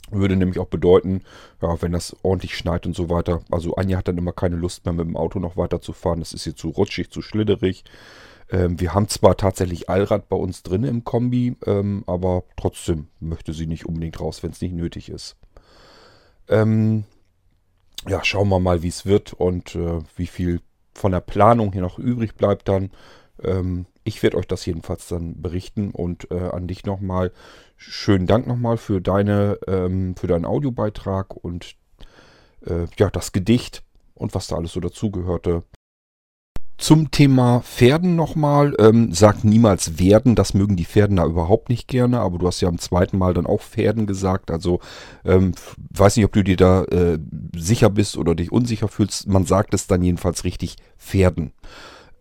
Würde 0.09 0.37
nämlich 0.37 0.59
auch 0.59 0.67
bedeuten, 0.67 1.21
ja, 1.61 1.81
wenn 1.81 1.91
das 1.91 2.15
ordentlich 2.23 2.55
schneit 2.57 2.85
und 2.85 2.95
so 2.95 3.09
weiter. 3.09 3.41
Also 3.51 3.75
Anja 3.75 3.97
hat 3.97 4.07
dann 4.07 4.17
immer 4.17 4.31
keine 4.31 4.55
Lust 4.55 4.85
mehr 4.85 4.93
mit 4.93 5.05
dem 5.05 5.17
Auto 5.17 5.39
noch 5.39 5.57
weiter 5.57 5.81
zu 5.81 5.91
fahren. 5.91 6.19
Das 6.19 6.33
ist 6.33 6.47
ihr 6.47 6.55
zu 6.55 6.69
rutschig, 6.69 7.11
zu 7.11 7.21
schlitterig. 7.21 7.83
Ähm, 8.49 8.79
wir 8.79 8.93
haben 8.93 9.09
zwar 9.09 9.35
tatsächlich 9.35 9.89
Allrad 9.89 10.29
bei 10.29 10.37
uns 10.37 10.63
drin 10.63 10.85
im 10.85 11.03
Kombi, 11.03 11.57
ähm, 11.65 12.03
aber 12.07 12.43
trotzdem 12.55 13.07
möchte 13.19 13.51
sie 13.51 13.67
nicht 13.67 13.85
unbedingt 13.85 14.19
raus, 14.21 14.43
wenn 14.43 14.51
es 14.51 14.61
nicht 14.61 14.73
nötig 14.73 15.09
ist. 15.09 15.35
Ähm, 16.47 17.03
ja, 18.07 18.23
schauen 18.23 18.47
wir 18.47 18.59
mal, 18.59 18.83
wie 18.83 18.87
es 18.87 19.05
wird 19.05 19.33
und 19.33 19.75
äh, 19.75 19.99
wie 20.15 20.27
viel 20.27 20.61
von 20.93 21.11
der 21.11 21.19
Planung 21.19 21.73
hier 21.73 21.81
noch 21.81 21.99
übrig 21.99 22.35
bleibt 22.35 22.69
dann. 22.69 22.91
Ähm, 23.43 23.85
ich 24.07 24.23
werde 24.23 24.37
euch 24.37 24.47
das 24.47 24.65
jedenfalls 24.65 25.07
dann 25.07 25.41
berichten 25.41 25.91
und 25.91 26.31
äh, 26.31 26.49
an 26.49 26.67
dich 26.67 26.85
nochmal 26.85 27.31
schönen 27.75 28.25
Dank 28.25 28.47
nochmal 28.47 28.77
für 28.77 29.01
deine, 29.01 29.59
ähm, 29.67 30.15
für 30.15 30.27
deinen 30.27 30.45
Audiobeitrag 30.45 31.35
und 31.35 31.75
äh, 32.65 32.85
ja, 32.97 33.09
das 33.09 33.33
Gedicht 33.33 33.83
und 34.15 34.33
was 34.33 34.47
da 34.47 34.55
alles 34.55 34.71
so 34.71 34.79
dazugehörte. 34.79 35.63
Zum 36.77 37.11
Thema 37.11 37.61
Pferden 37.61 38.15
nochmal. 38.15 38.75
Ähm, 38.79 39.11
sag 39.11 39.43
niemals 39.43 39.99
werden, 39.99 40.35
das 40.35 40.53
mögen 40.53 40.75
die 40.75 40.85
Pferden 40.85 41.17
da 41.17 41.25
überhaupt 41.25 41.69
nicht 41.69 41.87
gerne, 41.87 42.19
aber 42.19 42.37
du 42.37 42.47
hast 42.47 42.61
ja 42.61 42.69
am 42.69 42.77
zweiten 42.77 43.17
Mal 43.17 43.33
dann 43.33 43.47
auch 43.47 43.61
Pferden 43.61 44.05
gesagt. 44.05 44.51
Also 44.51 44.79
ähm, 45.25 45.53
weiß 45.89 46.15
nicht, 46.15 46.25
ob 46.25 46.33
du 46.33 46.43
dir 46.43 46.55
da 46.55 46.83
äh, 46.85 47.19
sicher 47.55 47.89
bist 47.89 48.15
oder 48.15 48.35
dich 48.35 48.51
unsicher 48.51 48.87
fühlst. 48.87 49.27
Man 49.27 49.45
sagt 49.45 49.73
es 49.73 49.87
dann 49.87 50.03
jedenfalls 50.03 50.43
richtig 50.43 50.77
Pferden. 50.97 51.51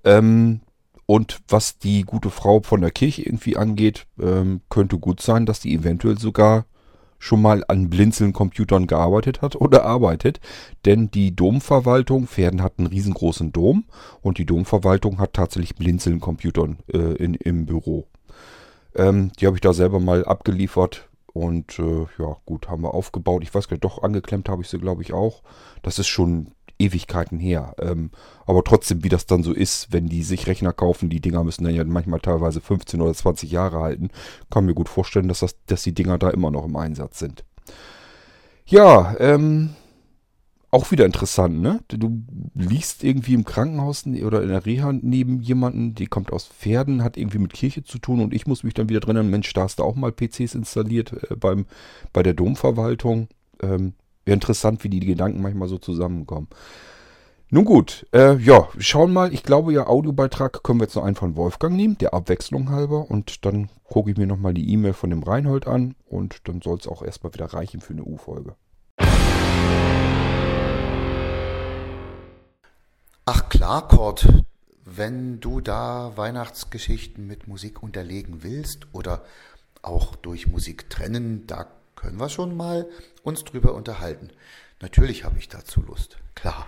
Ähm, 0.04 0.62
und 1.06 1.40
was 1.48 1.78
die 1.78 2.02
gute 2.02 2.30
Frau 2.30 2.60
von 2.60 2.80
der 2.80 2.90
Kirche 2.90 3.22
irgendwie 3.22 3.56
angeht, 3.56 4.06
ähm, 4.20 4.60
könnte 4.68 4.98
gut 4.98 5.20
sein, 5.20 5.46
dass 5.46 5.60
die 5.60 5.74
eventuell 5.74 6.18
sogar 6.18 6.66
schon 7.18 7.40
mal 7.40 7.64
an 7.68 7.88
Blinzeln-Computern 7.88 8.86
gearbeitet 8.86 9.40
hat 9.40 9.56
oder 9.56 9.84
arbeitet. 9.84 10.40
Denn 10.84 11.10
die 11.10 11.34
Domverwaltung, 11.34 12.26
Pferden 12.26 12.62
hat 12.62 12.74
einen 12.78 12.88
riesengroßen 12.88 13.52
Dom 13.52 13.84
und 14.20 14.38
die 14.38 14.44
Domverwaltung 14.44 15.18
hat 15.18 15.32
tatsächlich 15.32 15.76
Blinzeln-Computern 15.76 16.78
äh, 16.92 17.14
in, 17.14 17.34
im 17.34 17.66
Büro. 17.66 18.06
Ähm, 18.94 19.32
die 19.38 19.46
habe 19.46 19.56
ich 19.56 19.60
da 19.60 19.72
selber 19.72 20.00
mal 20.00 20.24
abgeliefert 20.24 21.08
und 21.32 21.78
äh, 21.78 22.06
ja 22.18 22.36
gut, 22.46 22.68
haben 22.68 22.82
wir 22.82 22.94
aufgebaut. 22.94 23.42
Ich 23.42 23.54
weiß 23.54 23.68
gar 23.68 23.74
nicht, 23.74 23.84
doch 23.84 24.02
angeklemmt 24.02 24.48
habe 24.48 24.62
ich 24.62 24.68
sie 24.68 24.78
glaube 24.78 25.02
ich 25.02 25.12
auch. 25.12 25.42
Das 25.82 25.98
ist 25.98 26.08
schon 26.08 26.52
Ewigkeiten 26.78 27.38
her. 27.38 27.74
Ähm, 27.80 28.10
aber 28.46 28.62
trotzdem, 28.64 29.02
wie 29.04 29.08
das 29.08 29.26
dann 29.26 29.42
so 29.42 29.52
ist, 29.52 29.92
wenn 29.92 30.08
die 30.08 30.22
sich 30.22 30.46
Rechner 30.46 30.72
kaufen, 30.72 31.08
die 31.08 31.20
Dinger 31.20 31.44
müssen 31.44 31.64
dann 31.64 31.74
ja 31.74 31.84
manchmal 31.84 32.20
teilweise 32.20 32.60
15 32.60 33.00
oder 33.00 33.14
20 33.14 33.50
Jahre 33.50 33.80
halten. 33.80 34.10
Kann 34.50 34.66
mir 34.66 34.74
gut 34.74 34.88
vorstellen, 34.88 35.28
dass, 35.28 35.40
das, 35.40 35.56
dass 35.66 35.82
die 35.82 35.94
Dinger 35.94 36.18
da 36.18 36.30
immer 36.30 36.50
noch 36.50 36.64
im 36.64 36.76
Einsatz 36.76 37.18
sind. 37.18 37.44
Ja, 38.66 39.14
ähm, 39.18 39.70
auch 40.70 40.90
wieder 40.90 41.06
interessant, 41.06 41.60
ne? 41.60 41.80
Du 41.88 42.22
liegst 42.54 43.04
irgendwie 43.04 43.34
im 43.34 43.44
Krankenhaus 43.44 44.04
oder 44.06 44.42
in 44.42 44.48
der 44.48 44.66
Reha 44.66 44.92
neben 44.92 45.40
jemanden, 45.40 45.94
die 45.94 46.06
kommt 46.06 46.32
aus 46.32 46.46
Pferden, 46.48 47.04
hat 47.04 47.16
irgendwie 47.16 47.38
mit 47.38 47.52
Kirche 47.52 47.84
zu 47.84 47.98
tun 47.98 48.20
und 48.20 48.34
ich 48.34 48.46
muss 48.46 48.64
mich 48.64 48.74
dann 48.74 48.88
wieder 48.88 49.00
drin 49.00 49.16
erinnern, 49.16 49.30
Mensch, 49.30 49.52
da 49.52 49.62
hast 49.62 49.78
du 49.78 49.84
auch 49.84 49.94
mal 49.94 50.12
PCs 50.12 50.54
installiert 50.54 51.12
äh, 51.30 51.36
beim, 51.36 51.66
bei 52.12 52.22
der 52.22 52.34
Domverwaltung. 52.34 53.28
Ähm, 53.62 53.94
interessant, 54.34 54.84
wie 54.84 54.88
die 54.88 55.00
Gedanken 55.00 55.40
manchmal 55.40 55.68
so 55.68 55.78
zusammenkommen. 55.78 56.48
Nun 57.48 57.64
gut, 57.64 58.06
äh, 58.12 58.36
ja, 58.38 58.68
schauen 58.78 59.12
mal. 59.12 59.32
Ich 59.32 59.44
glaube 59.44 59.72
ja, 59.72 59.86
Audiobeitrag 59.86 60.64
können 60.64 60.80
wir 60.80 60.86
jetzt 60.86 60.96
noch 60.96 61.04
einen 61.04 61.14
von 61.14 61.36
Wolfgang 61.36 61.76
nehmen, 61.76 61.96
der 61.96 62.12
Abwechslung 62.12 62.70
halber. 62.70 63.08
Und 63.08 63.44
dann 63.44 63.70
gucke 63.84 64.10
ich 64.10 64.16
mir 64.16 64.26
nochmal 64.26 64.52
die 64.52 64.68
E-Mail 64.72 64.94
von 64.94 65.10
dem 65.10 65.22
Reinhold 65.22 65.68
an. 65.68 65.94
Und 66.08 66.48
dann 66.48 66.60
soll 66.60 66.78
es 66.78 66.88
auch 66.88 67.02
erstmal 67.02 67.32
wieder 67.34 67.46
reichen 67.46 67.80
für 67.80 67.92
eine 67.92 68.02
U-Folge. 68.02 68.56
Ach 73.26 73.48
klar, 73.48 73.86
Kurt. 73.86 74.28
Wenn 74.84 75.38
du 75.38 75.60
da 75.60 76.12
Weihnachtsgeschichten 76.16 77.28
mit 77.28 77.46
Musik 77.46 77.80
unterlegen 77.80 78.42
willst 78.42 78.88
oder 78.92 79.22
auch 79.82 80.16
durch 80.16 80.48
Musik 80.48 80.90
trennen, 80.90 81.46
da 81.46 81.68
können 81.96 82.20
wir 82.20 82.28
schon 82.28 82.56
mal 82.56 82.86
uns 83.22 83.44
drüber 83.44 83.74
unterhalten. 83.74 84.30
Natürlich 84.80 85.24
habe 85.24 85.38
ich 85.38 85.48
dazu 85.48 85.80
Lust, 85.82 86.18
klar. 86.34 86.66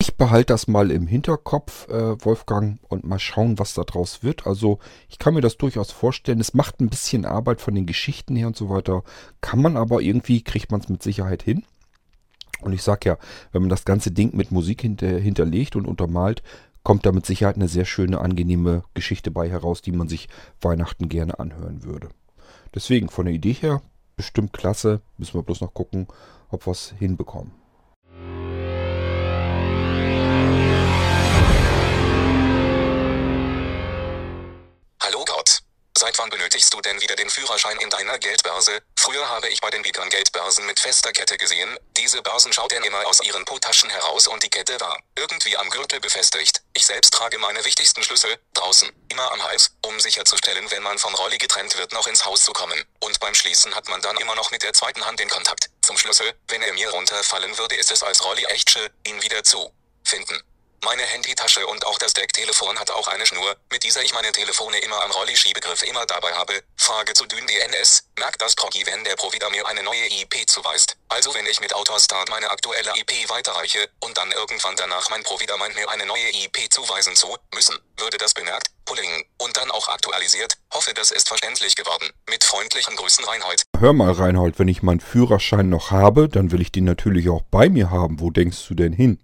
Ich 0.00 0.14
behalte 0.16 0.52
das 0.52 0.68
mal 0.68 0.90
im 0.90 1.06
Hinterkopf, 1.06 1.88
äh, 1.88 2.24
Wolfgang, 2.24 2.78
und 2.88 3.04
mal 3.04 3.18
schauen, 3.18 3.58
was 3.58 3.74
da 3.74 3.82
draus 3.82 4.22
wird. 4.22 4.46
Also 4.46 4.78
ich 5.08 5.18
kann 5.18 5.34
mir 5.34 5.40
das 5.40 5.56
durchaus 5.56 5.90
vorstellen. 5.90 6.40
Es 6.40 6.54
macht 6.54 6.80
ein 6.80 6.88
bisschen 6.88 7.24
Arbeit 7.24 7.60
von 7.60 7.74
den 7.74 7.86
Geschichten 7.86 8.36
her 8.36 8.46
und 8.46 8.56
so 8.56 8.68
weiter. 8.68 9.02
Kann 9.40 9.60
man 9.60 9.76
aber 9.76 10.00
irgendwie, 10.00 10.42
kriegt 10.42 10.70
man 10.70 10.80
es 10.80 10.88
mit 10.88 11.02
Sicherheit 11.02 11.42
hin. 11.42 11.64
Und 12.60 12.72
ich 12.72 12.82
sag 12.82 13.04
ja, 13.04 13.18
wenn 13.52 13.62
man 13.62 13.68
das 13.68 13.84
ganze 13.84 14.10
Ding 14.10 14.36
mit 14.36 14.52
Musik 14.52 14.82
hinter, 14.82 15.08
hinterlegt 15.08 15.76
und 15.76 15.86
untermalt, 15.86 16.42
kommt 16.82 17.04
da 17.04 17.12
mit 17.12 17.26
Sicherheit 17.26 17.56
eine 17.56 17.68
sehr 17.68 17.84
schöne, 17.84 18.20
angenehme 18.20 18.84
Geschichte 18.94 19.30
bei 19.30 19.50
heraus, 19.50 19.82
die 19.82 19.92
man 19.92 20.08
sich 20.08 20.28
Weihnachten 20.60 21.08
gerne 21.08 21.38
anhören 21.38 21.82
würde. 21.82 22.10
Deswegen 22.76 23.08
von 23.08 23.24
der 23.24 23.34
Idee 23.34 23.54
her 23.54 23.82
bestimmt 24.16 24.52
klasse. 24.52 25.00
Müssen 25.16 25.34
wir 25.34 25.42
bloß 25.42 25.62
noch 25.62 25.72
gucken, 25.74 26.06
ob 26.50 26.66
wir 26.66 26.72
es 26.72 26.92
hinbekommen. 26.98 27.52
Seit 35.98 36.18
wann 36.18 36.28
benötigst 36.28 36.72
du 36.74 36.80
denn 36.82 37.00
wieder 37.00 37.16
den 37.16 37.30
Führerschein 37.30 37.78
in 37.82 37.88
deiner 37.88 38.18
Geldbörse? 38.18 38.82
Früher 38.98 39.28
habe 39.28 39.48
ich 39.48 39.60
bei 39.60 39.70
den 39.70 39.82
Bietern 39.82 40.08
Geldbörsen 40.08 40.66
mit 40.66 40.80
fester 40.80 41.12
Kette 41.12 41.36
gesehen. 41.36 41.78
Diese 41.96 42.22
Börsen 42.22 42.52
schauten 42.52 42.82
immer 42.82 43.06
aus 43.06 43.20
ihren 43.20 43.44
Potaschen 43.44 43.90
heraus 43.90 44.26
und 44.26 44.42
die 44.42 44.48
Kette 44.48 44.80
war 44.80 44.98
irgendwie 45.16 45.56
am 45.56 45.70
Gürtel 45.70 46.00
befestigt. 46.00 46.62
Ich 46.74 46.86
selbst 46.86 47.12
trage 47.12 47.38
meine 47.38 47.64
wichtigsten 47.64 48.02
Schlüssel 48.02 48.36
draußen, 48.54 48.90
immer 49.08 49.30
am 49.32 49.42
Hals, 49.44 49.70
um 49.82 50.00
sicherzustellen, 50.00 50.70
wenn 50.70 50.82
man 50.82 50.98
vom 50.98 51.14
Rolli 51.14 51.38
getrennt 51.38 51.76
wird, 51.76 51.92
noch 51.92 52.06
ins 52.06 52.24
Haus 52.24 52.42
zu 52.42 52.52
kommen. 52.52 52.82
Und 53.00 53.20
beim 53.20 53.34
Schließen 53.34 53.74
hat 53.74 53.88
man 53.88 54.00
dann 54.00 54.16
immer 54.16 54.34
noch 54.34 54.50
mit 54.50 54.62
der 54.62 54.72
zweiten 54.72 55.04
Hand 55.04 55.20
den 55.20 55.28
Kontakt 55.28 55.70
zum 55.82 55.96
Schlüssel. 55.96 56.34
Wenn 56.48 56.62
er 56.62 56.72
mir 56.72 56.90
runterfallen 56.90 57.56
würde, 57.58 57.76
ist 57.76 57.92
es 57.92 58.02
als 58.02 58.24
Rolli 58.24 58.44
echt 58.46 58.70
schön, 58.70 58.90
ihn 59.06 59.22
wieder 59.22 59.44
zu 59.44 59.72
finden. 60.04 60.42
Meine 60.84 61.02
Handytasche 61.02 61.66
und 61.66 61.86
auch 61.86 61.98
das 61.98 62.14
Decktelefon 62.14 62.78
hat 62.78 62.90
auch 62.90 63.08
eine 63.08 63.26
Schnur, 63.26 63.56
mit 63.72 63.82
dieser 63.82 64.02
ich 64.02 64.12
meine 64.12 64.30
Telefone 64.32 64.78
immer 64.78 65.02
am 65.02 65.10
Rolli-Schiebegriff 65.10 65.82
immer 65.82 66.06
dabei 66.06 66.32
habe. 66.34 66.52
Frage 66.76 67.14
zu 67.14 67.26
Dün 67.26 67.46
DNS. 67.46 68.04
Merkt 68.18 68.40
das 68.42 68.54
Proggy, 68.54 68.84
wenn 68.86 69.02
der 69.04 69.16
Provider 69.16 69.50
mir 69.50 69.66
eine 69.66 69.82
neue 69.82 70.06
IP 70.20 70.48
zuweist. 70.48 70.96
Also 71.08 71.34
wenn 71.34 71.46
ich 71.46 71.60
mit 71.60 71.74
Autostart 71.74 72.28
meine 72.30 72.50
aktuelle 72.50 72.92
IP 72.96 73.28
weiterreiche 73.28 73.88
und 74.00 74.16
dann 74.16 74.30
irgendwann 74.32 74.76
danach 74.76 75.08
mein 75.10 75.22
Provider 75.22 75.56
meint 75.56 75.74
mir 75.74 75.88
eine 75.90 76.06
neue 76.06 76.28
IP 76.44 76.72
zuweisen 76.72 77.16
zu 77.16 77.36
müssen, 77.54 77.76
würde 77.98 78.18
das 78.18 78.34
bemerkt, 78.34 78.68
Pulling 78.84 79.24
und 79.38 79.56
dann 79.56 79.70
auch 79.70 79.88
aktualisiert. 79.88 80.54
Hoffe, 80.72 80.92
das 80.94 81.10
ist 81.10 81.28
verständlich 81.28 81.74
geworden. 81.74 82.10
Mit 82.28 82.44
freundlichen 82.44 82.96
Grüßen 82.96 83.24
Reinhold. 83.24 83.62
Hör 83.78 83.92
mal 83.92 84.12
Reinhold, 84.12 84.58
wenn 84.58 84.68
ich 84.68 84.82
meinen 84.82 85.00
Führerschein 85.00 85.68
noch 85.68 85.90
habe, 85.90 86.28
dann 86.28 86.52
will 86.52 86.60
ich 86.60 86.72
den 86.72 86.84
natürlich 86.84 87.28
auch 87.28 87.42
bei 87.50 87.68
mir 87.68 87.90
haben. 87.90 88.20
Wo 88.20 88.30
denkst 88.30 88.58
du 88.68 88.74
denn 88.74 88.92
hin? 88.92 89.18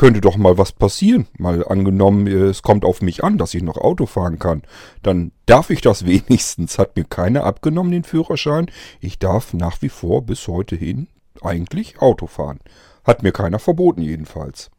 Könnte 0.00 0.22
doch 0.22 0.38
mal 0.38 0.56
was 0.56 0.72
passieren. 0.72 1.26
Mal 1.36 1.62
angenommen, 1.62 2.26
es 2.26 2.62
kommt 2.62 2.86
auf 2.86 3.02
mich 3.02 3.22
an, 3.22 3.36
dass 3.36 3.52
ich 3.52 3.62
noch 3.62 3.76
Auto 3.76 4.06
fahren 4.06 4.38
kann. 4.38 4.62
Dann 5.02 5.30
darf 5.44 5.68
ich 5.68 5.82
das 5.82 6.06
wenigstens. 6.06 6.78
Hat 6.78 6.96
mir 6.96 7.04
keiner 7.04 7.44
abgenommen, 7.44 7.92
den 7.92 8.04
Führerschein. 8.04 8.70
Ich 9.00 9.18
darf 9.18 9.52
nach 9.52 9.82
wie 9.82 9.90
vor 9.90 10.22
bis 10.22 10.48
heute 10.48 10.74
hin 10.74 11.08
eigentlich 11.42 12.00
Auto 12.00 12.26
fahren. 12.26 12.60
Hat 13.04 13.22
mir 13.22 13.32
keiner 13.32 13.58
verboten 13.58 14.00
jedenfalls. 14.00 14.70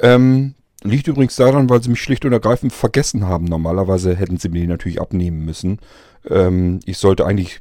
Ähm, 0.00 0.56
liegt 0.82 1.06
übrigens 1.06 1.36
daran, 1.36 1.70
weil 1.70 1.80
sie 1.80 1.90
mich 1.90 2.02
schlicht 2.02 2.24
und 2.24 2.32
ergreifend 2.32 2.72
vergessen 2.72 3.28
haben. 3.28 3.44
Normalerweise 3.44 4.16
hätten 4.16 4.38
sie 4.38 4.48
mir 4.48 4.62
den 4.62 4.70
natürlich 4.70 5.00
abnehmen 5.00 5.44
müssen. 5.44 5.78
Ähm, 6.28 6.80
ich 6.84 6.98
sollte 6.98 7.26
eigentlich 7.26 7.60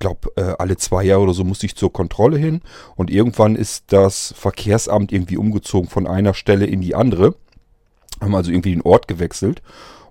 glaube, 0.00 0.32
äh, 0.34 0.54
alle 0.58 0.76
zwei 0.76 1.04
Jahre 1.04 1.22
oder 1.22 1.34
so 1.34 1.44
musste 1.44 1.66
ich 1.66 1.76
zur 1.76 1.92
Kontrolle 1.92 2.36
hin. 2.36 2.62
Und 2.96 3.10
irgendwann 3.10 3.54
ist 3.54 3.84
das 3.92 4.34
Verkehrsamt 4.36 5.12
irgendwie 5.12 5.36
umgezogen 5.36 5.88
von 5.88 6.08
einer 6.08 6.34
Stelle 6.34 6.66
in 6.66 6.80
die 6.80 6.96
andere. 6.96 7.36
Haben 8.20 8.34
also 8.34 8.50
irgendwie 8.50 8.72
den 8.72 8.82
Ort 8.82 9.06
gewechselt. 9.06 9.62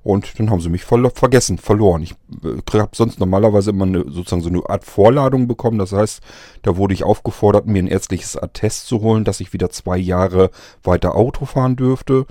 Und 0.02 0.40
dann 0.40 0.50
haben 0.50 0.62
sie 0.62 0.70
mich 0.70 0.86
ver 0.86 1.12
vergessen, 1.12 1.58
verloren. 1.58 2.04
Ich 2.04 2.16
äh, 2.44 2.78
habe 2.78 2.96
sonst 2.96 3.20
normalerweise 3.20 3.72
immer 3.72 3.86
eine, 3.86 4.10
sozusagen 4.10 4.42
so 4.42 4.50
eine 4.50 4.68
Art 4.70 4.86
Vorladung 4.86 5.48
bekommen. 5.48 5.78
Das 5.78 5.92
heißt, 5.92 6.22
da 6.62 6.78
wurde 6.78 6.94
ich 6.94 7.04
aufgefordert, 7.04 7.66
mir 7.68 7.84
ein 7.84 7.88
ärztliches 7.88 8.38
Attest 8.38 8.88
zu 8.88 9.02
holen, 9.02 9.26
dass 9.26 9.42
ich 9.42 9.52
wieder 9.52 9.70
zwei 9.70 9.98
Jahre 9.98 10.52
weiter 10.84 11.16
Auto 11.16 11.46
fahren 11.46 11.76
dürfte. 11.76 12.26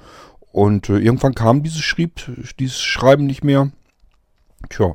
Und 0.51 0.89
äh, 0.89 0.99
irgendwann 0.99 1.35
kam 1.35 1.63
dieses, 1.63 1.83
Schrieb, 1.83 2.21
dieses 2.59 2.81
Schreiben 2.81 3.27
nicht 3.27 3.45
mehr. 3.45 3.71
Tja, 4.71 4.95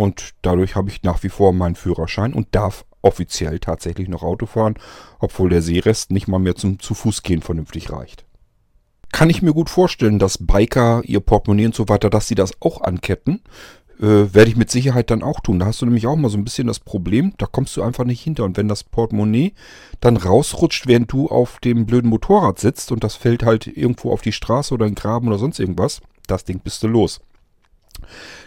und 0.00 0.30
dadurch 0.40 0.76
habe 0.76 0.88
ich 0.88 1.02
nach 1.02 1.22
wie 1.22 1.28
vor 1.28 1.52
meinen 1.52 1.74
Führerschein 1.74 2.32
und 2.32 2.48
darf 2.52 2.86
offiziell 3.02 3.58
tatsächlich 3.58 4.08
noch 4.08 4.22
Auto 4.22 4.46
fahren, 4.46 4.76
obwohl 5.18 5.50
der 5.50 5.60
Seerest 5.60 6.10
nicht 6.10 6.26
mal 6.26 6.38
mehr 6.38 6.54
zum 6.54 6.78
zu 6.78 6.94
Fuß 6.94 7.22
gehen 7.22 7.42
vernünftig 7.42 7.92
reicht. 7.92 8.24
Kann 9.12 9.28
ich 9.28 9.42
mir 9.42 9.52
gut 9.52 9.68
vorstellen, 9.68 10.18
dass 10.18 10.38
Biker 10.38 11.02
ihr 11.04 11.20
Portemonnaie 11.20 11.66
und 11.66 11.74
so 11.74 11.90
weiter, 11.90 12.08
dass 12.08 12.28
sie 12.28 12.34
das 12.34 12.52
auch 12.60 12.80
anketten. 12.80 13.42
Äh, 14.00 14.32
Werde 14.32 14.48
ich 14.48 14.56
mit 14.56 14.70
Sicherheit 14.70 15.10
dann 15.10 15.22
auch 15.22 15.40
tun. 15.40 15.58
Da 15.58 15.66
hast 15.66 15.82
du 15.82 15.84
nämlich 15.84 16.06
auch 16.06 16.16
mal 16.16 16.30
so 16.30 16.38
ein 16.38 16.44
bisschen 16.44 16.66
das 16.66 16.80
Problem, 16.80 17.34
da 17.36 17.44
kommst 17.44 17.76
du 17.76 17.82
einfach 17.82 18.04
nicht 18.04 18.22
hinter. 18.22 18.44
Und 18.44 18.56
wenn 18.56 18.68
das 18.68 18.84
Portemonnaie 18.84 19.52
dann 20.00 20.16
rausrutscht, 20.16 20.86
während 20.86 21.12
du 21.12 21.28
auf 21.28 21.58
dem 21.58 21.84
blöden 21.84 22.08
Motorrad 22.08 22.58
sitzt 22.58 22.90
und 22.90 23.04
das 23.04 23.16
fällt 23.16 23.42
halt 23.42 23.66
irgendwo 23.66 24.12
auf 24.12 24.22
die 24.22 24.32
Straße 24.32 24.72
oder 24.72 24.86
in 24.86 24.92
den 24.92 25.02
Graben 25.02 25.28
oder 25.28 25.36
sonst 25.36 25.60
irgendwas, 25.60 26.00
das 26.26 26.44
Ding 26.44 26.60
bist 26.60 26.82
du 26.82 26.88
los. 26.88 27.20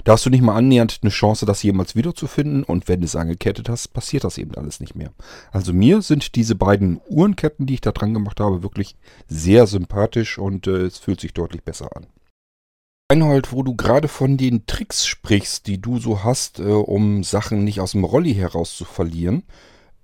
Da 0.04 0.14
hast 0.14 0.26
du 0.26 0.30
nicht 0.30 0.42
mal 0.42 0.56
annähernd 0.56 1.00
eine 1.02 1.12
Chance, 1.12 1.46
das 1.46 1.64
jemals 1.64 1.96
wiederzufinden. 1.96 2.64
Und 2.64 2.88
wenn 2.88 3.02
du 3.02 3.06
es 3.06 3.16
angekettet 3.16 3.70
hast, 3.70 3.94
passiert 3.94 4.24
das 4.24 4.38
eben 4.38 4.56
alles 4.56 4.80
nicht 4.80 4.96
mehr. 4.96 5.12
Also 5.52 5.74
mir 5.74 6.02
sind 6.02 6.36
diese 6.36 6.56
beiden 6.56 7.00
Uhrenketten, 7.08 7.66
die 7.66 7.76
ich 7.76 7.82
da 7.82 7.92
dran 7.92 8.14
gemacht 8.14 8.40
habe, 8.40 8.64
wirklich 8.64 8.96
sehr 9.28 9.68
sympathisch 9.68 10.38
und 10.38 10.68
äh, 10.68 10.86
es 10.86 10.98
fühlt 10.98 11.22
sich 11.22 11.34
deutlich 11.34 11.64
besser 11.64 11.96
an. 11.96 12.08
Reinhold, 13.12 13.52
wo 13.52 13.64
du 13.64 13.76
gerade 13.76 14.08
von 14.08 14.38
den 14.38 14.66
Tricks 14.66 15.06
sprichst, 15.06 15.68
die 15.68 15.80
du 15.80 16.00
so 16.00 16.24
hast, 16.24 16.60
äh, 16.60 16.64
um 16.64 17.24
Sachen 17.24 17.64
nicht 17.64 17.80
aus 17.80 17.92
dem 17.92 18.04
Rolli 18.04 18.34
heraus 18.34 18.76
zu 18.76 18.86
verlieren. 18.86 19.44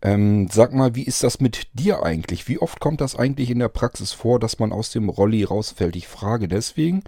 Ähm, 0.02 0.48
sag 0.50 0.74
mal, 0.74 0.96
wie 0.96 1.04
ist 1.04 1.24
das 1.24 1.42
mit 1.42 1.68
dir 1.74 2.04
eigentlich? 2.04 2.48
Wie 2.48 2.60
oft 2.60 2.80
kommt 2.80 3.02
das 3.02 3.16
eigentlich 3.16 3.50
in 3.50 3.60
der 3.60 3.68
Praxis 3.68 4.14
vor, 4.14 4.40
dass 4.40 4.60
man 4.60 4.72
aus 4.72 4.92
dem 4.92 5.10
Rolli 5.10 5.44
rausfällt? 5.44 5.96
Ich 5.96 6.08
frage 6.08 6.48
deswegen, 6.48 7.04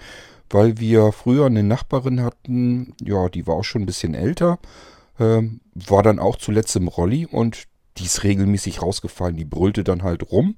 weil 0.53 0.79
wir 0.79 1.11
früher 1.11 1.45
eine 1.45 1.63
Nachbarin 1.63 2.21
hatten, 2.21 2.93
ja, 3.01 3.29
die 3.29 3.47
war 3.47 3.55
auch 3.55 3.63
schon 3.63 3.83
ein 3.83 3.87
bisschen 3.87 4.13
älter, 4.13 4.59
äh, 5.19 5.41
war 5.73 6.03
dann 6.03 6.19
auch 6.19 6.37
zuletzt 6.37 6.75
im 6.75 6.87
Rolli 6.87 7.25
und 7.25 7.67
die 7.97 8.05
ist 8.05 8.23
regelmäßig 8.23 8.81
rausgefallen. 8.81 9.35
Die 9.35 9.45
brüllte 9.45 9.83
dann 9.83 10.03
halt 10.03 10.31
rum. 10.31 10.55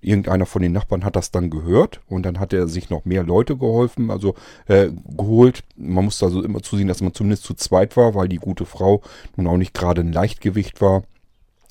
Irgendeiner 0.00 0.44
von 0.44 0.60
den 0.60 0.72
Nachbarn 0.72 1.02
hat 1.02 1.16
das 1.16 1.30
dann 1.30 1.48
gehört 1.48 2.02
und 2.08 2.26
dann 2.26 2.38
hat 2.38 2.52
er 2.52 2.68
sich 2.68 2.90
noch 2.90 3.06
mehr 3.06 3.22
Leute 3.22 3.56
geholfen, 3.56 4.10
also 4.10 4.34
äh, 4.66 4.90
geholt. 5.16 5.64
Man 5.76 6.04
musste 6.04 6.26
also 6.26 6.42
immer 6.42 6.62
zusehen, 6.62 6.88
dass 6.88 7.00
man 7.00 7.14
zumindest 7.14 7.44
zu 7.44 7.54
zweit 7.54 7.96
war, 7.96 8.14
weil 8.14 8.28
die 8.28 8.36
gute 8.36 8.66
Frau 8.66 9.00
nun 9.36 9.46
auch 9.46 9.56
nicht 9.56 9.72
gerade 9.72 10.02
ein 10.02 10.12
Leichtgewicht 10.12 10.82
war. 10.82 11.04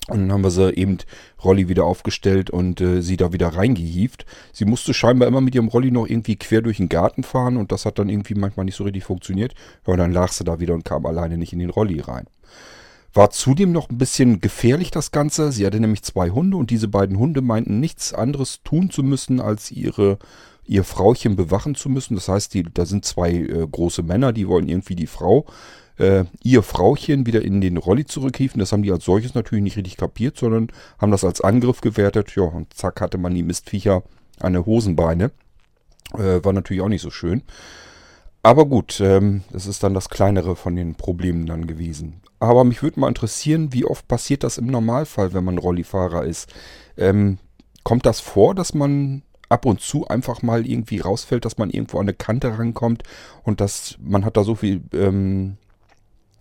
Und 0.08 0.20
dann 0.20 0.32
haben 0.32 0.44
wir 0.44 0.50
sie 0.50 0.74
eben 0.74 0.98
Rolli 1.42 1.68
wieder 1.68 1.84
aufgestellt 1.84 2.50
und 2.50 2.80
äh, 2.80 3.00
sie 3.00 3.16
da 3.16 3.32
wieder 3.32 3.48
reingehieft. 3.48 4.26
Sie 4.52 4.66
musste 4.66 4.92
scheinbar 4.92 5.28
immer 5.28 5.40
mit 5.40 5.54
ihrem 5.54 5.68
Rolli 5.68 5.90
noch 5.90 6.06
irgendwie 6.06 6.36
quer 6.36 6.60
durch 6.60 6.76
den 6.76 6.90
Garten 6.90 7.22
fahren 7.22 7.56
und 7.56 7.72
das 7.72 7.86
hat 7.86 7.98
dann 7.98 8.10
irgendwie 8.10 8.34
manchmal 8.34 8.66
nicht 8.66 8.76
so 8.76 8.84
richtig 8.84 9.04
funktioniert. 9.04 9.54
Ja, 9.86 9.94
und 9.94 9.98
dann 9.98 10.12
lag 10.12 10.30
sie 10.30 10.44
da 10.44 10.60
wieder 10.60 10.74
und 10.74 10.84
kam 10.84 11.06
alleine 11.06 11.38
nicht 11.38 11.54
in 11.54 11.58
den 11.58 11.70
Rolli 11.70 12.00
rein. 12.00 12.26
War 13.14 13.30
zudem 13.30 13.72
noch 13.72 13.88
ein 13.88 13.96
bisschen 13.96 14.40
gefährlich 14.40 14.90
das 14.90 15.10
Ganze. 15.10 15.52
Sie 15.52 15.64
hatte 15.64 15.80
nämlich 15.80 16.02
zwei 16.02 16.30
Hunde 16.30 16.56
und 16.56 16.70
diese 16.70 16.88
beiden 16.88 17.18
Hunde 17.18 17.40
meinten 17.40 17.80
nichts 17.80 18.12
anderes 18.12 18.60
tun 18.62 18.90
zu 18.90 19.02
müssen, 19.02 19.40
als 19.40 19.70
ihre 19.70 20.18
ihr 20.66 20.84
Frauchen 20.84 21.36
bewachen 21.36 21.74
zu 21.74 21.88
müssen. 21.88 22.14
Das 22.14 22.28
heißt, 22.28 22.54
die, 22.54 22.62
da 22.62 22.86
sind 22.86 23.04
zwei 23.04 23.32
äh, 23.32 23.66
große 23.70 24.02
Männer, 24.02 24.32
die 24.32 24.48
wollen 24.48 24.68
irgendwie 24.68 24.96
die 24.96 25.06
Frau 25.06 25.46
äh, 25.98 26.24
ihr 26.42 26.62
Frauchen 26.62 27.26
wieder 27.26 27.42
in 27.42 27.60
den 27.60 27.76
Rolli 27.76 28.04
zurückhieven. 28.04 28.58
Das 28.58 28.72
haben 28.72 28.82
die 28.82 28.92
als 28.92 29.04
solches 29.04 29.34
natürlich 29.34 29.62
nicht 29.62 29.76
richtig 29.76 29.96
kapiert, 29.96 30.36
sondern 30.36 30.68
haben 30.98 31.12
das 31.12 31.24
als 31.24 31.40
Angriff 31.40 31.80
gewertet. 31.80 32.34
Ja, 32.36 32.44
und 32.44 32.74
zack 32.74 33.00
hatte 33.00 33.18
man 33.18 33.34
die 33.34 33.42
Mistviecher 33.42 34.02
an 34.40 34.52
der 34.52 34.66
Hosenbeine. 34.66 35.30
Äh, 36.14 36.44
war 36.44 36.52
natürlich 36.52 36.82
auch 36.82 36.88
nicht 36.88 37.02
so 37.02 37.10
schön. 37.10 37.42
Aber 38.42 38.66
gut, 38.66 39.00
ähm, 39.00 39.42
das 39.52 39.66
ist 39.66 39.82
dann 39.82 39.94
das 39.94 40.10
kleinere 40.10 40.54
von 40.54 40.76
den 40.76 40.96
Problemen 40.96 41.46
dann 41.46 41.66
gewesen. 41.66 42.20
Aber 42.40 42.64
mich 42.64 42.82
würde 42.82 43.00
mal 43.00 43.08
interessieren, 43.08 43.72
wie 43.72 43.86
oft 43.86 44.06
passiert 44.06 44.44
das 44.44 44.58
im 44.58 44.66
Normalfall, 44.66 45.32
wenn 45.32 45.44
man 45.44 45.56
Rollifahrer 45.56 46.24
ist? 46.24 46.52
Ähm, 46.98 47.38
kommt 47.84 48.04
das 48.04 48.20
vor, 48.20 48.54
dass 48.54 48.74
man 48.74 49.22
ab 49.48 49.64
und 49.64 49.80
zu 49.80 50.06
einfach 50.08 50.42
mal 50.42 50.66
irgendwie 50.66 50.98
rausfällt, 50.98 51.44
dass 51.44 51.58
man 51.58 51.70
irgendwo 51.70 51.98
an 51.98 52.04
eine 52.04 52.14
Kante 52.14 52.58
rankommt 52.58 53.02
und 53.44 53.60
dass 53.60 53.96
man 54.00 54.24
hat 54.24 54.36
da 54.36 54.44
so 54.44 54.54
viel 54.54 54.82
ähm, 54.92 55.56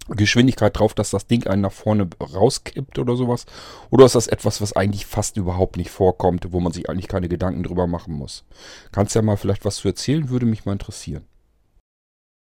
Geschwindigkeit 0.09 0.77
drauf, 0.77 0.93
dass 0.93 1.11
das 1.11 1.27
Ding 1.27 1.47
einen 1.47 1.61
nach 1.61 1.71
vorne 1.71 2.09
rauskippt 2.19 2.99
oder 2.99 3.15
sowas? 3.15 3.45
Oder 3.89 4.05
ist 4.05 4.15
das 4.15 4.27
etwas, 4.27 4.61
was 4.61 4.73
eigentlich 4.73 5.05
fast 5.05 5.37
überhaupt 5.37 5.77
nicht 5.77 5.89
vorkommt, 5.89 6.51
wo 6.51 6.59
man 6.59 6.73
sich 6.73 6.89
eigentlich 6.89 7.07
keine 7.07 7.29
Gedanken 7.29 7.63
drüber 7.63 7.87
machen 7.87 8.13
muss? 8.13 8.43
Kannst 8.91 9.15
ja 9.15 9.21
mal 9.21 9.37
vielleicht 9.37 9.65
was 9.65 9.77
zu 9.77 9.87
erzählen, 9.87 10.29
würde 10.29 10.45
mich 10.45 10.65
mal 10.65 10.73
interessieren. 10.73 11.23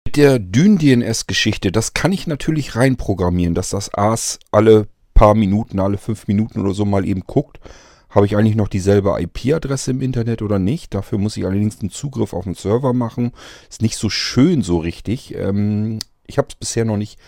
Mit 0.07 0.17
der 0.17 0.39
Dyn-DNS-Geschichte, 0.39 1.73
das 1.73 1.95
kann 1.95 2.13
ich 2.13 2.27
natürlich 2.27 2.77
reinprogrammieren, 2.77 3.55
dass 3.55 3.71
das 3.71 3.93
AS 3.95 4.39
alle 4.51 4.89
paar 5.15 5.35
Minuten, 5.35 5.81
alle 5.81 5.99
fünf 5.99 6.27
Minuten 6.29 6.61
oder 6.61 6.73
so 6.73 6.85
mal 6.85 7.07
eben 7.07 7.23
guckt. 7.27 7.61
Habe 8.09 8.27
ich 8.27 8.37
eigentlich 8.37 8.57
noch 8.57 8.67
dieselbe 8.67 9.17
IP-Adresse 9.21 9.93
im 9.93 10.01
Internet 10.01 10.43
oder 10.43 10.59
nicht? 10.59 10.95
Dafür 10.95 11.19
muss 11.19 11.37
ich 11.37 11.47
allerdings 11.47 11.81
einen 11.81 11.91
Zugriff 11.91 12.33
auf 12.33 12.45
den 12.45 12.55
Server 12.55 12.93
machen. 12.93 13.31
Ist 13.69 13.83
nicht 13.83 13.97
so 13.97 14.11
schön 14.11 14.63
so 14.63 14.79
richtig. 14.79 15.35
Ähm, 15.37 16.01
ich 16.31 16.39
habe 16.39 16.49
es 16.49 16.55
bisher 16.55 16.85
noch 16.85 16.97
nicht, 16.97 17.19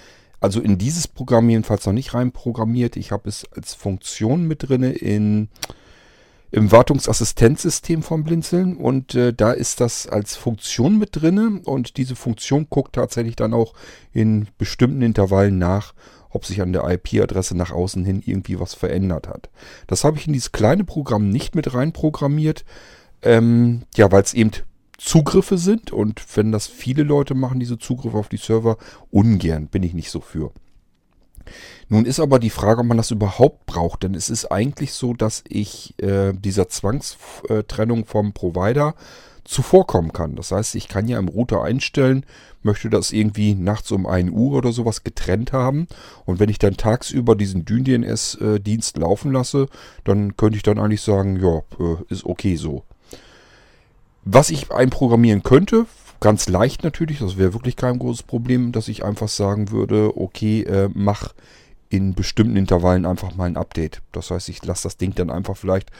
also 0.41 0.61
in 0.61 0.79
dieses 0.79 1.07
Programm 1.07 1.51
jedenfalls 1.51 1.85
noch 1.85 1.93
nicht 1.93 2.15
reinprogrammiert. 2.15 2.97
Ich 2.97 3.13
habe 3.13 3.29
es 3.29 3.45
als 3.55 3.75
Funktion 3.75 4.47
mit 4.49 4.69
drin 4.69 4.83
in, 4.83 5.49
im 6.51 6.73
Wartungsassistenzsystem 6.73 8.03
vom 8.03 8.25
Blinzeln 8.25 8.77
und 8.77 9.15
äh, 9.15 9.33
da 9.35 9.53
ist 9.53 9.81
das 9.81 10.07
als 10.07 10.37
Funktion 10.37 10.99
mit 10.99 11.21
drin 11.21 11.59
und 11.65 11.97
diese 11.97 12.17
Funktion 12.17 12.67
guckt 12.71 12.95
tatsächlich 12.95 13.37
dann 13.37 13.53
auch 13.53 13.75
in 14.13 14.49
bestimmten 14.57 15.03
Intervallen 15.03 15.59
nach, 15.59 15.95
ob 16.31 16.47
sich 16.47 16.63
an 16.63 16.73
der 16.73 16.89
IP-Adresse 16.89 17.57
nach 17.57 17.73
außen 17.73 18.05
hin 18.05 18.23
irgendwie 18.25 18.59
was 18.59 18.75
verändert 18.75 19.29
hat. 19.29 19.51
Das 19.87 20.05
habe 20.05 20.17
ich 20.17 20.27
in 20.27 20.33
dieses 20.33 20.53
kleine 20.53 20.85
Programm 20.85 21.29
nicht 21.29 21.55
mit 21.55 21.75
reinprogrammiert, 21.75 22.65
ähm, 23.23 23.83
ja, 23.97 24.11
weil 24.11 24.23
es 24.23 24.35
eben 24.35 24.53
Zugriffe 25.05 25.59
sind 25.59 25.93
und 25.93 26.23
wenn 26.37 26.53
das 26.53 26.69
viele 26.69 27.03
Leute 27.03 27.35
machen, 27.35 27.59
diese 27.59 27.79
Zugriffe 27.79 28.17
auf 28.17 28.29
die 28.29 28.37
Server, 28.37 28.77
ungern, 29.11 29.67
bin 29.67 29.83
ich 29.83 29.95
nicht 29.95 30.11
so 30.11 30.21
für. 30.21 30.53
Nun 31.89 32.07
ist 32.07 32.21
aber 32.21 32.39
die 32.39 32.51
Frage, 32.51 32.81
ob 32.81 32.87
man 32.87 32.97
das 32.97 33.11
überhaupt 33.11 33.67
braucht, 33.67 34.05
denn 34.05 34.15
es 34.15 34.31
ist 34.31 34.47
eigentlich 34.47 34.93
so, 34.93 35.13
dass 35.13 35.43
ich 35.49 35.99
äh, 36.01 36.33
dieser 36.33 36.69
Zwangstrennung 36.69 38.07
vom 38.07 38.33
Provider 38.33 38.95
zuvorkommen 39.45 40.13
kann. 40.13 40.37
Das 40.37 40.53
heißt, 40.53 40.77
ich 40.77 40.87
kann 40.87 41.09
ja 41.09 41.19
im 41.19 41.27
Router 41.27 41.63
einstellen, 41.63 42.25
möchte 42.63 42.89
das 42.89 43.11
irgendwie 43.11 43.57
nachts 43.57 43.91
um 43.91 44.07
1 44.07 44.31
Uhr 44.31 44.57
oder 44.57 44.71
sowas 44.71 45.03
getrennt 45.03 45.53
haben. 45.53 45.89
Und 46.25 46.39
wenn 46.39 46.49
ich 46.49 46.61
dann 46.61 46.77
tagsüber 46.77 47.35
diesen 47.35 47.65
DynDNS-Dienst 47.65 48.99
laufen 48.99 49.33
lasse, 49.33 49.67
dann 50.05 50.37
könnte 50.37 50.57
ich 50.57 50.63
dann 50.63 50.79
eigentlich 50.79 51.03
sagen, 51.03 51.41
ja, 51.41 51.59
äh, 51.85 51.97
ist 52.09 52.25
okay 52.25 52.55
so. 52.55 52.85
Was 54.25 54.51
ich 54.51 54.71
einprogrammieren 54.71 55.43
könnte, 55.43 55.87
ganz 56.21 56.49
leicht 56.49 56.85
natürlich, 56.85 57.19
das 57.19 57.37
wäre 57.37 57.55
wirklich 57.55 57.77
kein 57.77 57.99
großes 57.99 58.23
Problem, 58.23 58.73
dass 58.73 58.89
ich 58.89 59.05
einfach 59.05 59.29
sagen 59.29 59.71
würde, 59.71 60.17
okay, 60.17 60.63
äh, 60.63 60.89
mach 60.95 61.35
in 61.89 62.15
bestimmten 62.15 62.57
Intervallen 62.57 63.05
einfach 63.05 63.35
mal 63.35 63.47
ein 63.47 63.57
Update. 63.57 64.01
Das 64.13 64.31
heißt, 64.31 64.49
ich 64.49 64.65
lasse 64.65 64.85
das 64.85 64.97
Ding 64.97 65.15
dann 65.15 65.31
einfach 65.31 65.57
vielleicht, 65.57 65.91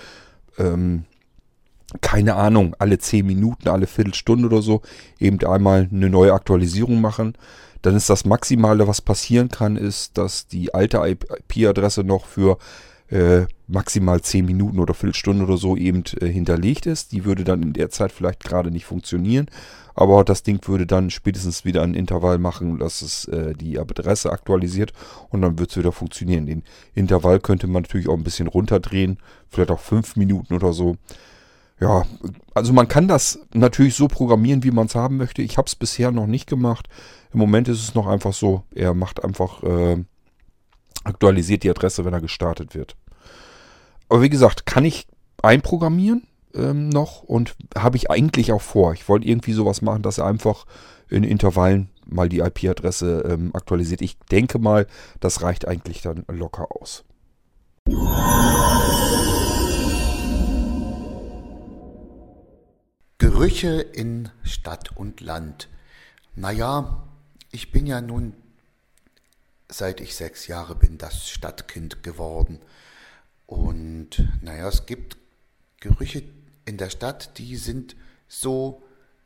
ähm, 0.57 1.05
keine 2.01 2.37
Ahnung, 2.37 2.75
alle 2.79 2.99
10 2.99 3.27
Minuten, 3.27 3.69
alle 3.69 3.87
Viertelstunde 3.87 4.47
oder 4.47 4.63
so, 4.63 4.81
eben 5.19 5.45
einmal 5.45 5.89
eine 5.93 6.09
neue 6.09 6.33
Aktualisierung 6.33 7.01
machen. 7.01 7.35
Dann 7.83 7.97
ist 7.97 8.09
das 8.09 8.25
Maximale, 8.25 8.87
was 8.87 9.03
passieren 9.03 9.49
kann, 9.49 9.77
ist, 9.77 10.17
dass 10.17 10.47
die 10.47 10.73
alte 10.73 10.99
IP-Adresse 10.99 12.05
noch 12.05 12.25
für 12.27 12.57
äh, 13.13 13.47
maximal 13.69 14.23
10 14.23 14.47
Minuten 14.47 14.79
oder 14.79 14.95
Viertelstunde 14.95 15.45
oder 15.45 15.59
so 15.59 15.77
eben 15.77 16.03
äh, 16.21 16.27
hinterlegt 16.27 16.87
ist. 16.87 17.13
Die 17.13 17.25
würde 17.27 17.45
dann 17.45 17.63
in 17.63 17.75
der 17.75 17.91
Zeit 17.91 18.11
vielleicht 18.11 18.43
gerade 18.43 18.71
nicht 18.71 18.87
funktionieren, 18.87 19.47
aber 19.95 20.25
das 20.25 20.43
Ding 20.43 20.67
würde 20.67 20.87
dann 20.87 21.11
spätestens 21.11 21.67
wieder 21.67 21.83
ein 21.83 21.95
Intervall 21.95 22.39
machen, 22.39 22.79
dass 22.79 23.03
es 23.03 23.27
äh, 23.27 23.53
die 23.55 23.79
Adresse 23.79 24.33
aktualisiert 24.33 24.93
und 25.29 25.43
dann 25.43 25.59
wird 25.59 25.71
es 25.71 25.77
wieder 25.77 25.93
funktionieren. 25.93 26.47
Den 26.47 26.63
Intervall 26.95 27.39
könnte 27.39 27.67
man 27.67 27.83
natürlich 27.83 28.09
auch 28.09 28.17
ein 28.17 28.25
bisschen 28.25 28.49
runterdrehen, 28.49 29.19
vielleicht 29.51 29.71
auch 29.71 29.81
5 29.81 30.17
Minuten 30.17 30.55
oder 30.55 30.73
so. 30.73 30.97
Ja, 31.81 32.07
also 32.55 32.73
man 32.73 32.89
kann 32.89 33.09
das 33.09 33.41
natürlich 33.53 33.95
so 33.95 34.09
programmieren, 34.09 34.63
wie 34.63 34.71
man 34.71 34.87
es 34.87 34.95
haben 34.95 35.19
möchte. 35.19 35.43
Ich 35.43 35.59
habe 35.59 35.67
es 35.67 35.75
bisher 35.75 36.13
noch 36.13 36.27
nicht 36.27 36.49
gemacht. 36.49 36.89
Im 37.35 37.41
Moment 37.41 37.69
ist 37.69 37.83
es 37.83 37.95
noch 37.95 38.07
einfach 38.07 38.33
so, 38.33 38.63
er 38.75 38.95
macht 38.95 39.23
einfach, 39.23 39.63
äh, 39.65 40.05
aktualisiert 41.05 41.65
die 41.65 41.71
Adresse, 41.71 42.05
wenn 42.05 42.13
er 42.13 42.21
gestartet 42.21 42.75
wird. 42.75 42.97
Aber 44.13 44.21
wie 44.21 44.29
gesagt, 44.29 44.67
kann 44.67 44.85
ich 44.85 45.07
einprogrammieren 45.43 46.27
ähm, 46.55 46.91
noch 46.91 47.23
und 47.23 47.55
habe 47.75 47.97
ich 47.97 48.11
eigentlich 48.11 48.53
auch 48.53 48.61
vor. 48.61 48.93
Ich 48.93 49.09
wollte 49.09 49.27
irgendwie 49.27 49.55
sowas 49.55 49.81
machen, 49.81 50.03
dass 50.03 50.19
er 50.19 50.27
einfach 50.27 50.67
in 51.09 51.25
Intervallen 51.25 51.89
mal 52.05 52.29
die 52.29 52.41
IP-Adresse 52.41 53.25
ähm, 53.27 53.55
aktualisiert. 53.55 54.03
Ich 54.03 54.19
denke 54.31 54.59
mal, 54.59 54.87
das 55.21 55.41
reicht 55.41 55.67
eigentlich 55.67 56.03
dann 56.03 56.27
locker 56.29 56.67
aus. 56.79 57.05
Gerüche 63.17 63.81
in 63.81 64.29
Stadt 64.43 64.95
und 64.95 65.23
Land. 65.23 65.71
Naja, 66.35 67.03
ich 67.51 67.73
bin 67.73 67.87
ja 67.87 68.03
nun, 68.03 68.35
seit 69.71 70.03
ich 70.03 70.15
sechs 70.15 70.49
Jahre 70.49 70.75
bin, 70.75 70.99
das 70.99 71.31
Stadtkind 71.31 72.03
geworden. 72.03 72.61
Und 73.53 74.29
naja, 74.41 74.67
es 74.67 74.87
gibt 74.87 75.19
Gerüche 75.79 76.23
in 76.65 76.79
der 76.79 76.89
Stadt, 76.89 77.37
die 77.37 77.57
sind 77.57 77.97
so 78.27 78.83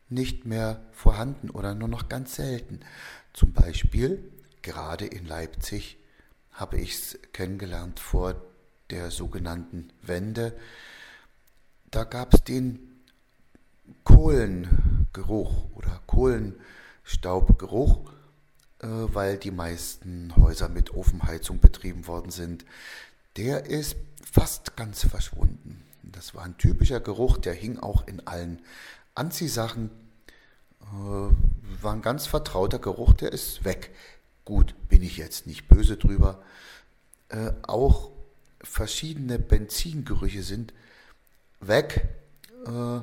nicht 0.08 0.44
mehr 0.44 0.82
vorhanden 0.90 1.48
oder 1.48 1.76
nur 1.76 1.86
noch 1.86 2.08
ganz 2.08 2.34
selten. 2.34 2.80
Zum 3.32 3.52
Beispiel, 3.52 4.32
gerade 4.62 5.06
in 5.06 5.26
Leipzig 5.26 5.98
habe 6.50 6.78
ich 6.78 6.94
es 6.94 7.18
kennengelernt 7.32 8.00
vor 8.00 8.34
der 8.90 9.12
sogenannten 9.12 9.92
Wende. 10.02 10.58
Da 11.92 12.02
gab 12.02 12.34
es 12.34 12.42
den 12.42 12.80
Kohlengeruch 14.02 15.70
oder 15.76 16.00
Kohlenstaubgeruch, 16.08 18.10
äh, 18.80 18.88
weil 18.88 19.38
die 19.38 19.52
meisten 19.52 20.34
Häuser 20.34 20.68
mit 20.68 20.94
Ofenheizung 20.94 21.60
betrieben 21.60 22.08
worden 22.08 22.32
sind. 22.32 22.64
Der 23.36 23.66
ist 23.66 23.94
fast 24.32 24.76
ganz 24.76 25.06
verschwunden. 25.06 25.82
Das 26.02 26.34
war 26.34 26.44
ein 26.44 26.58
typischer 26.58 27.00
Geruch, 27.00 27.38
der 27.38 27.54
hing 27.54 27.78
auch 27.78 28.06
in 28.06 28.26
allen 28.26 28.60
Anziehsachen. 29.14 29.90
Äh, 30.80 31.82
war 31.82 31.92
ein 31.92 32.02
ganz 32.02 32.26
vertrauter 32.26 32.78
Geruch, 32.78 33.14
der 33.14 33.32
ist 33.32 33.64
weg. 33.64 33.94
Gut, 34.44 34.74
bin 34.88 35.02
ich 35.02 35.16
jetzt 35.16 35.46
nicht 35.46 35.68
böse 35.68 35.96
drüber. 35.96 36.42
Äh, 37.28 37.52
auch 37.62 38.10
verschiedene 38.62 39.38
Benzingerüche 39.38 40.42
sind 40.42 40.72
weg, 41.60 42.08
äh, 42.66 43.00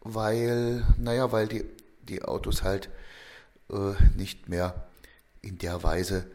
weil, 0.00 0.86
naja, 0.96 1.32
weil 1.32 1.48
die, 1.48 1.64
die 2.02 2.22
Autos 2.22 2.62
halt 2.62 2.88
äh, 3.70 3.92
nicht 4.16 4.48
mehr 4.48 4.88
in 5.42 5.58
der 5.58 5.82
Weise 5.82 6.26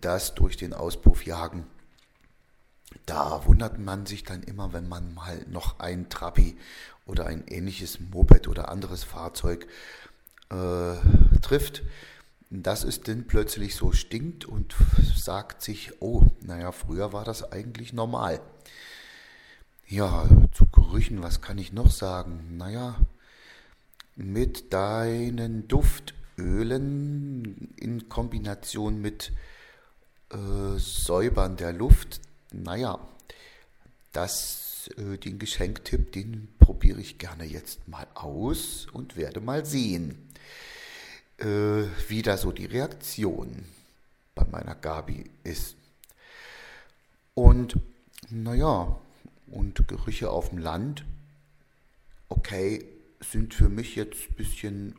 das 0.00 0.34
durch 0.34 0.56
den 0.56 0.72
Auspuff 0.72 1.24
jagen. 1.26 1.66
Da 3.06 3.46
wundert 3.46 3.78
man 3.78 4.06
sich 4.06 4.24
dann 4.24 4.42
immer, 4.42 4.72
wenn 4.72 4.88
man 4.88 5.14
mal 5.14 5.44
noch 5.50 5.80
ein 5.80 6.08
Trabi 6.08 6.56
oder 7.06 7.26
ein 7.26 7.46
ähnliches 7.48 7.98
Moped 8.00 8.48
oder 8.48 8.68
anderes 8.68 9.04
Fahrzeug 9.04 9.66
äh, 10.50 10.94
trifft, 11.40 11.82
dass 12.50 12.84
es 12.84 13.00
denn 13.00 13.26
plötzlich 13.26 13.74
so 13.74 13.92
stinkt 13.92 14.44
und 14.44 14.74
sagt 15.16 15.62
sich, 15.62 16.00
oh, 16.00 16.26
naja, 16.42 16.70
früher 16.72 17.12
war 17.12 17.24
das 17.24 17.50
eigentlich 17.50 17.92
normal. 17.92 18.40
Ja, 19.86 20.28
zu 20.52 20.66
Gerüchen, 20.66 21.22
was 21.22 21.40
kann 21.40 21.58
ich 21.58 21.72
noch 21.72 21.90
sagen? 21.90 22.56
Naja, 22.56 22.96
mit 24.16 24.72
deinen 24.72 25.66
Duftölen 25.68 26.14
in 27.76 28.08
Kombination 28.08 29.00
mit 29.00 29.32
äh, 30.30 30.78
Säubern 30.78 31.56
der 31.56 31.72
Luft, 31.72 32.20
naja, 32.52 32.98
das, 34.12 34.90
äh, 34.96 35.18
den 35.18 35.38
Geschenktipp, 35.38 36.12
den 36.12 36.48
probiere 36.58 37.00
ich 37.00 37.18
gerne 37.18 37.44
jetzt 37.44 37.88
mal 37.88 38.06
aus 38.14 38.86
und 38.92 39.16
werde 39.16 39.40
mal 39.40 39.64
sehen, 39.64 40.28
äh, 41.38 41.84
wie 42.08 42.22
da 42.22 42.36
so 42.36 42.52
die 42.52 42.66
Reaktion 42.66 43.64
bei 44.34 44.44
meiner 44.44 44.74
Gabi 44.74 45.30
ist. 45.44 45.76
Und 47.34 47.76
naja, 48.30 48.98
und 49.50 49.86
Gerüche 49.88 50.30
auf 50.30 50.50
dem 50.50 50.58
Land, 50.58 51.04
okay, 52.28 52.84
sind 53.20 53.54
für 53.54 53.68
mich 53.68 53.94
jetzt 53.94 54.30
ein 54.30 54.34
bisschen 54.34 54.94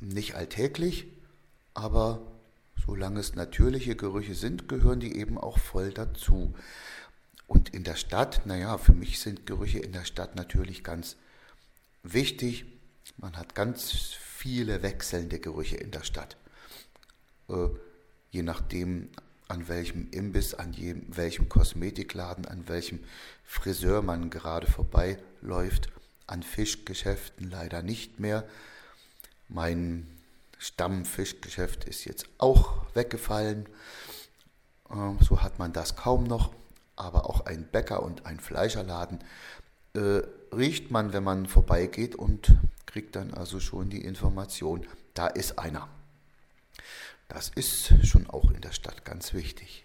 äh, 0.00 0.04
nicht 0.04 0.34
alltäglich, 0.34 1.06
aber 1.74 2.20
solange 2.86 3.20
es 3.20 3.34
natürliche 3.34 3.96
Gerüche 3.96 4.34
sind, 4.34 4.68
gehören 4.68 5.00
die 5.00 5.16
eben 5.16 5.38
auch 5.38 5.58
voll 5.58 5.92
dazu. 5.92 6.54
Und 7.46 7.70
in 7.70 7.84
der 7.84 7.96
Stadt, 7.96 8.46
naja, 8.46 8.78
für 8.78 8.92
mich 8.92 9.20
sind 9.20 9.46
Gerüche 9.46 9.78
in 9.78 9.92
der 9.92 10.04
Stadt 10.04 10.36
natürlich 10.36 10.82
ganz 10.82 11.16
wichtig. 12.02 12.64
Man 13.18 13.36
hat 13.36 13.54
ganz 13.54 13.92
viele 13.92 14.82
wechselnde 14.82 15.38
Gerüche 15.38 15.76
in 15.76 15.90
der 15.90 16.02
Stadt. 16.02 16.36
Äh, 17.48 17.68
je 18.30 18.42
nachdem, 18.42 19.10
an 19.48 19.68
welchem 19.68 20.08
Imbiss, 20.10 20.54
an 20.54 20.72
jedem, 20.72 21.14
welchem 21.14 21.48
Kosmetikladen, 21.48 22.46
an 22.46 22.68
welchem 22.68 23.00
Friseur 23.44 24.02
man 24.02 24.30
gerade 24.30 24.66
vorbeiläuft. 24.66 25.88
An 26.26 26.42
Fischgeschäften 26.42 27.50
leider 27.50 27.82
nicht 27.82 28.18
mehr. 28.18 28.48
Mein 29.48 30.06
Stammfischgeschäft 30.62 31.84
ist 31.84 32.04
jetzt 32.04 32.26
auch 32.38 32.86
weggefallen. 32.94 33.68
Äh, 34.88 34.94
so 35.20 35.42
hat 35.42 35.58
man 35.58 35.72
das 35.72 35.96
kaum 35.96 36.24
noch. 36.24 36.52
Aber 36.94 37.28
auch 37.28 37.46
ein 37.46 37.66
Bäcker 37.66 38.02
und 38.02 38.26
ein 38.26 38.38
Fleischerladen 38.38 39.18
äh, 39.94 40.22
riecht 40.54 40.90
man, 40.90 41.12
wenn 41.12 41.24
man 41.24 41.46
vorbeigeht 41.46 42.14
und 42.14 42.54
kriegt 42.86 43.16
dann 43.16 43.34
also 43.34 43.58
schon 43.58 43.90
die 43.90 44.04
Information, 44.04 44.86
da 45.14 45.26
ist 45.26 45.58
einer. 45.58 45.88
Das 47.28 47.48
ist 47.48 48.06
schon 48.06 48.28
auch 48.28 48.50
in 48.50 48.60
der 48.60 48.72
Stadt 48.72 49.04
ganz 49.04 49.32
wichtig. 49.32 49.84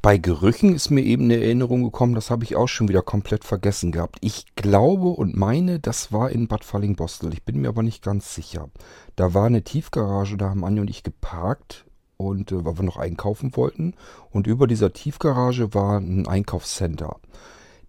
Bei 0.00 0.16
Gerüchen 0.16 0.76
ist 0.76 0.90
mir 0.90 1.02
eben 1.02 1.24
eine 1.24 1.42
Erinnerung 1.42 1.82
gekommen, 1.82 2.14
das 2.14 2.30
habe 2.30 2.44
ich 2.44 2.54
auch 2.54 2.68
schon 2.68 2.88
wieder 2.88 3.02
komplett 3.02 3.42
vergessen 3.42 3.90
gehabt. 3.90 4.18
Ich 4.20 4.54
glaube 4.54 5.08
und 5.08 5.36
meine, 5.36 5.80
das 5.80 6.12
war 6.12 6.30
in 6.30 6.46
Bad 6.46 6.62
Falling-Bostel. 6.62 7.32
Ich 7.32 7.42
bin 7.42 7.60
mir 7.60 7.68
aber 7.68 7.82
nicht 7.82 8.04
ganz 8.04 8.32
sicher. 8.32 8.70
Da 9.16 9.34
war 9.34 9.46
eine 9.46 9.64
Tiefgarage, 9.64 10.36
da 10.36 10.50
haben 10.50 10.64
Anja 10.64 10.82
und 10.82 10.90
ich 10.90 11.02
geparkt 11.02 11.84
und 12.16 12.52
äh, 12.52 12.64
weil 12.64 12.78
wir 12.78 12.84
noch 12.84 12.96
einkaufen 12.96 13.56
wollten. 13.56 13.94
Und 14.30 14.46
über 14.46 14.68
dieser 14.68 14.92
Tiefgarage 14.92 15.74
war 15.74 15.98
ein 15.98 16.28
Einkaufscenter 16.28 17.16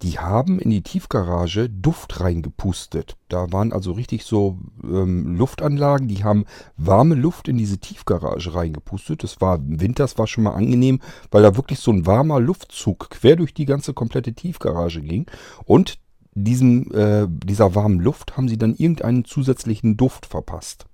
die 0.01 0.17
haben 0.17 0.59
in 0.59 0.69
die 0.69 0.81
Tiefgarage 0.81 1.69
Duft 1.69 2.21
reingepustet. 2.21 3.17
Da 3.27 3.51
waren 3.51 3.73
also 3.73 3.91
richtig 3.91 4.23
so 4.23 4.57
ähm, 4.83 5.35
Luftanlagen, 5.35 6.07
die 6.07 6.23
haben 6.23 6.45
warme 6.77 7.15
Luft 7.15 7.47
in 7.47 7.57
diese 7.57 7.79
Tiefgarage 7.79 8.53
reingepustet. 8.53 9.23
Das 9.23 9.41
war 9.41 9.57
im 9.57 9.81
Winter, 9.81 10.05
das 10.05 10.17
war 10.17 10.27
schon 10.27 10.45
mal 10.45 10.53
angenehm, 10.53 11.01
weil 11.31 11.43
da 11.43 11.57
wirklich 11.57 11.79
so 11.79 11.91
ein 11.91 12.05
warmer 12.05 12.39
Luftzug 12.39 13.09
quer 13.09 13.35
durch 13.35 13.53
die 13.53 13.65
ganze 13.65 13.93
komplette 13.93 14.33
Tiefgarage 14.33 15.01
ging. 15.01 15.25
Und 15.65 15.99
diesem, 16.33 16.91
äh, 16.93 17.27
dieser 17.27 17.75
warmen 17.75 17.99
Luft 17.99 18.37
haben 18.37 18.47
sie 18.47 18.57
dann 18.57 18.75
irgendeinen 18.75 19.25
zusätzlichen 19.25 19.97
Duft 19.97 20.25
verpasst. 20.25 20.85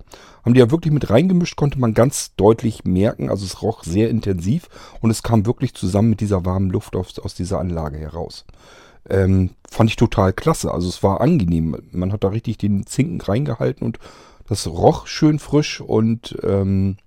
Haben 0.44 0.54
die 0.54 0.60
ja 0.60 0.72
wirklich 0.72 0.94
mit 0.94 1.10
reingemischt, 1.10 1.56
konnte 1.56 1.80
man 1.80 1.94
ganz 1.94 2.36
deutlich 2.36 2.86
merken. 2.86 3.30
Also 3.30 3.46
es 3.46 3.62
roch 3.62 3.84
sehr 3.84 4.10
intensiv 4.10 4.70
und 5.02 5.12
es 5.12 5.24
kam 5.24 5.46
wirklich 5.46 5.74
zusammen 5.74 6.10
mit 6.10 6.22
dieser 6.22 6.46
warmen 6.46 6.70
Luft 6.70 6.96
aus, 6.96 7.20
aus 7.20 7.36
dieser 7.36 7.60
Anlage 7.60 7.98
heraus. 7.98 8.46
Ähm, 9.10 9.52
fand 9.70 9.90
ich 9.90 9.96
total 9.96 10.34
klasse. 10.34 10.72
Also 10.72 10.88
es 10.88 11.04
war 11.04 11.22
angenehm. 11.22 11.78
Man 11.92 12.12
hat 12.12 12.24
da 12.24 12.30
richtig 12.30 12.58
den 12.58 12.86
Zinken 12.86 13.22
reingehalten 13.22 13.86
und 13.86 14.00
das 14.48 14.68
roch 14.68 15.08
schön 15.08 15.40
frisch 15.40 15.82
und 15.82 16.38
ähm, 16.44 16.98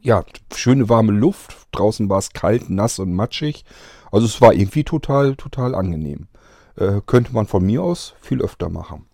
ja, 0.00 0.24
schöne 0.54 0.88
warme 0.88 1.12
Luft. 1.12 1.56
Draußen 1.72 2.08
war 2.08 2.18
es 2.18 2.32
kalt, 2.32 2.70
nass 2.70 2.98
und 2.98 3.12
matschig. 3.12 3.64
Also 4.10 4.26
es 4.26 4.40
war 4.40 4.52
irgendwie 4.52 4.84
total, 4.84 5.36
total 5.36 5.74
angenehm. 5.74 6.28
Äh, 6.76 7.00
könnte 7.06 7.32
man 7.32 7.46
von 7.46 7.64
mir 7.64 7.82
aus 7.82 8.14
viel 8.20 8.40
öfter 8.40 8.68
machen. 8.68 9.06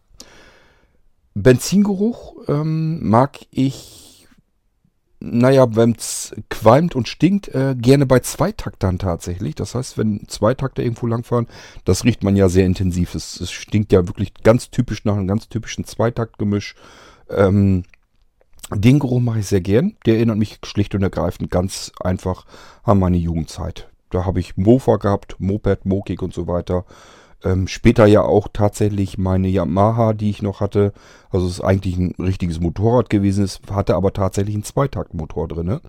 Benzingeruch 1.34 2.36
ähm, 2.48 3.08
mag 3.08 3.40
ich 3.50 4.13
naja, 5.24 5.74
wenn 5.74 5.92
es 5.92 6.34
qualmt 6.50 6.94
und 6.94 7.08
stinkt, 7.08 7.48
äh, 7.48 7.74
gerne 7.76 8.06
bei 8.06 8.20
Zweitaktern 8.20 8.98
tatsächlich. 8.98 9.54
Das 9.54 9.74
heißt, 9.74 9.96
wenn 9.96 10.28
Zweitakter 10.28 10.82
irgendwo 10.82 11.06
langfahren, 11.06 11.46
das 11.84 12.04
riecht 12.04 12.22
man 12.22 12.36
ja 12.36 12.48
sehr 12.48 12.66
intensiv. 12.66 13.14
Es, 13.14 13.40
es 13.40 13.50
stinkt 13.50 13.92
ja 13.92 14.06
wirklich 14.06 14.34
ganz 14.42 14.70
typisch 14.70 15.04
nach 15.04 15.16
einem 15.16 15.26
ganz 15.26 15.48
typischen 15.48 15.84
Zweitaktgemisch. 15.84 16.74
Ähm, 17.30 17.84
den 18.70 18.98
Geruch 18.98 19.20
mache 19.20 19.40
ich 19.40 19.46
sehr 19.46 19.60
gern. 19.60 19.96
Der 20.04 20.16
erinnert 20.16 20.38
mich 20.38 20.58
schlicht 20.64 20.94
und 20.94 21.02
ergreifend 21.02 21.50
ganz 21.50 21.92
einfach 22.00 22.44
an 22.82 22.98
meine 22.98 23.16
Jugendzeit. 23.16 23.88
Da 24.10 24.24
habe 24.24 24.40
ich 24.40 24.56
Mofa 24.56 24.96
gehabt, 24.96 25.36
Moped, 25.38 25.86
Mokik 25.86 26.22
und 26.22 26.34
so 26.34 26.46
weiter. 26.46 26.84
Ähm, 27.44 27.68
später 27.68 28.06
ja 28.06 28.22
auch 28.22 28.48
tatsächlich 28.52 29.18
meine 29.18 29.48
Yamaha, 29.48 30.14
die 30.14 30.30
ich 30.30 30.40
noch 30.40 30.60
hatte. 30.60 30.94
Also 31.30 31.46
es 31.46 31.54
ist 31.54 31.60
eigentlich 31.60 31.98
ein 31.98 32.14
richtiges 32.18 32.58
Motorrad 32.58 33.10
gewesen. 33.10 33.44
Es 33.44 33.60
hatte 33.70 33.94
aber 33.96 34.14
tatsächlich 34.14 34.54
einen 34.54 34.64
Zweitaktmotor 34.64 35.46
drin. 35.46 35.80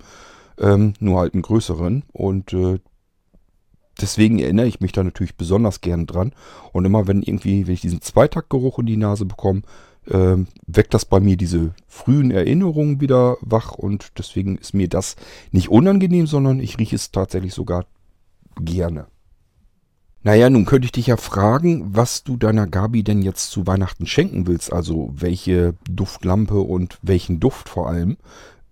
Ähm, 0.60 0.94
nur 1.00 1.20
halt 1.20 1.34
einen 1.34 1.44
größeren. 1.44 2.04
Und 2.12 2.52
äh, 2.52 2.80
deswegen 4.02 4.40
erinnere 4.40 4.68
ich 4.68 4.82
mich 4.82 4.92
da 4.92 5.04
natürlich 5.04 5.38
besonders 5.38 5.80
gern 5.80 6.06
dran. 6.06 6.34
Und 6.74 6.84
immer 6.84 7.08
wenn 7.08 7.24
irgendwie, 7.24 7.68
wenn 7.68 7.74
ich 7.74 7.82
diesen 7.82 8.02
Zweitaktgeruch 8.02 8.80
in 8.80 8.88
die 8.88 8.98
Nase 8.98 9.26
bekomme, 9.26 9.62
äh, 10.08 10.36
weckt 10.68 10.94
das 10.94 11.06
bei 11.06 11.22
mir 11.22 11.38
diese 11.38 11.74
frühen 11.88 12.32
Erinnerungen 12.32 13.00
wieder 13.00 13.38
wach. 13.40 13.76
Und 13.76 14.12
deswegen 14.18 14.58
ist 14.58 14.74
mir 14.74 14.90
das 14.90 15.16
nicht 15.54 15.70
unangenehm, 15.70 16.28
sondern 16.28 16.60
ich 16.60 16.78
rieche 16.80 16.98
es 16.98 17.12
tatsächlich 17.12 17.54
sogar 17.54 17.86
gerne. 18.60 19.08
Naja, 20.26 20.50
nun 20.50 20.66
könnte 20.66 20.86
ich 20.86 20.92
dich 20.92 21.06
ja 21.06 21.18
fragen, 21.18 21.96
was 21.96 22.24
du 22.24 22.36
deiner 22.36 22.66
Gabi 22.66 23.04
denn 23.04 23.22
jetzt 23.22 23.52
zu 23.52 23.68
Weihnachten 23.68 24.08
schenken 24.08 24.48
willst. 24.48 24.74
Also 24.74 25.12
welche 25.14 25.76
Duftlampe 25.88 26.62
und 26.62 26.98
welchen 27.04 27.40
Duft 27.40 27.70
vor 27.70 27.88
allem. 27.88 28.18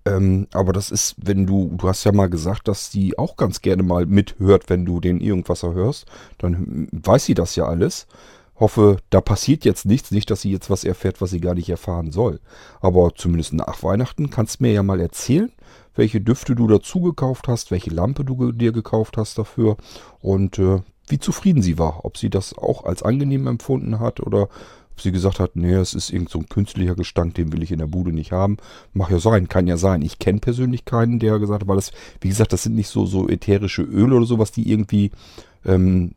Ähm, 0.04 0.48
aber 0.52 0.74
das 0.74 0.90
ist, 0.90 1.16
wenn 1.24 1.46
du, 1.46 1.72
du 1.78 1.88
hast 1.88 2.06
ja 2.06 2.12
mal 2.12 2.28
gesagt, 2.28 2.68
dass 2.68 2.92
sie 2.92 3.20
auch 3.20 3.38
ganz 3.38 3.62
gerne 3.62 3.84
mal 3.84 4.08
mithört, 4.08 4.68
wenn 4.72 4.84
du 4.84 5.00
den 5.00 5.22
irgendwas 5.22 5.62
hörst. 5.62 6.08
Dann 6.40 6.88
weiß 6.92 7.26
sie 7.26 7.36
das 7.36 7.56
ja 7.56 7.66
alles. 7.66 8.08
hoffe, 8.56 8.98
da 9.12 9.22
passiert 9.22 9.64
jetzt 9.64 9.86
nichts. 9.86 10.10
Nicht, 10.10 10.32
dass 10.32 10.42
sie 10.42 10.52
jetzt 10.52 10.72
was 10.72 10.84
erfährt, 10.84 11.22
was 11.22 11.30
sie 11.30 11.40
gar 11.40 11.54
nicht 11.54 11.70
erfahren 11.70 12.10
soll. 12.12 12.40
Aber 12.82 13.12
zumindest 13.14 13.54
nach 13.54 13.84
Weihnachten 13.84 14.32
kannst 14.32 14.60
du 14.60 14.64
mir 14.64 14.74
ja 14.74 14.82
mal 14.82 15.00
erzählen, 15.00 15.52
welche 15.94 16.20
Düfte 16.20 16.56
du 16.56 16.66
dazu 16.68 17.02
gekauft 17.02 17.48
hast, 17.48 17.70
welche 17.70 17.92
Lampe 17.92 18.26
du 18.26 18.52
dir 18.52 18.72
gekauft 18.72 19.18
hast 19.18 19.38
dafür 19.38 19.78
und 20.20 20.58
äh, 20.58 20.80
wie 21.08 21.20
zufrieden 21.20 21.62
sie 21.62 21.78
war. 21.78 22.06
Ob 22.06 22.18
sie 22.18 22.30
das 22.30 22.58
auch 22.58 22.86
als 22.86 23.04
angenehm 23.04 23.48
empfunden 23.48 24.00
hat 24.00 24.20
oder 24.20 24.44
ob 24.94 25.02
sie 25.02 25.12
gesagt 25.12 25.40
hat, 25.40 25.56
nee, 25.56 25.74
es 25.74 25.96
ist 25.96 26.12
irgend 26.12 26.30
so 26.30 26.40
ein 26.40 26.50
künstlicher 26.50 26.96
Gestank, 26.96 27.34
den 27.34 27.52
will 27.52 27.64
ich 27.64 27.72
in 27.72 27.80
der 27.80 27.88
Bude 27.88 28.14
nicht 28.14 28.32
haben. 28.32 28.58
Mag 28.94 29.10
ja 29.10 29.20
sein, 29.20 29.50
kann 29.50 29.66
ja 29.66 29.78
sein. 29.78 30.04
Ich 30.04 30.20
kenne 30.20 30.40
persönlich 30.40 30.86
keinen, 30.86 31.18
der 31.18 31.40
gesagt 31.40 31.62
hat, 31.62 31.68
weil 31.68 31.78
das, 31.78 31.92
wie 32.22 32.30
gesagt, 32.30 32.54
das 32.54 32.64
sind 32.64 32.76
nicht 32.76 32.90
so, 32.90 33.06
so 33.08 33.28
ätherische 33.28 33.82
Öle 33.82 34.16
oder 34.16 34.26
sowas, 34.26 34.52
die 34.52 34.70
irgendwie 34.72 35.12
ähm, 35.66 36.14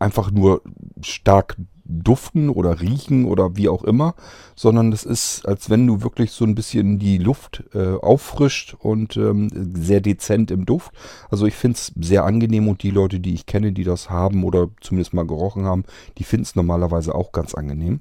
einfach 0.00 0.32
nur 0.32 0.62
stark 1.00 1.56
duften 1.88 2.50
oder 2.50 2.80
riechen 2.80 3.24
oder 3.24 3.56
wie 3.56 3.68
auch 3.68 3.82
immer, 3.82 4.14
sondern 4.54 4.92
es 4.92 5.04
ist, 5.04 5.46
als 5.46 5.70
wenn 5.70 5.86
du 5.86 6.02
wirklich 6.02 6.30
so 6.32 6.44
ein 6.44 6.54
bisschen 6.54 6.98
die 6.98 7.18
Luft 7.18 7.64
äh, 7.74 7.94
auffrischt 7.94 8.76
und 8.78 9.16
ähm, 9.16 9.48
sehr 9.74 10.00
dezent 10.00 10.50
im 10.50 10.66
Duft. 10.66 10.92
Also 11.30 11.46
ich 11.46 11.54
finde 11.54 11.76
es 11.76 11.92
sehr 11.98 12.24
angenehm 12.24 12.68
und 12.68 12.82
die 12.82 12.90
Leute, 12.90 13.20
die 13.20 13.34
ich 13.34 13.46
kenne, 13.46 13.72
die 13.72 13.84
das 13.84 14.10
haben 14.10 14.44
oder 14.44 14.68
zumindest 14.80 15.14
mal 15.14 15.26
gerochen 15.26 15.64
haben, 15.64 15.84
die 16.18 16.24
finden 16.24 16.44
es 16.44 16.54
normalerweise 16.54 17.14
auch 17.14 17.32
ganz 17.32 17.54
angenehm. 17.54 18.00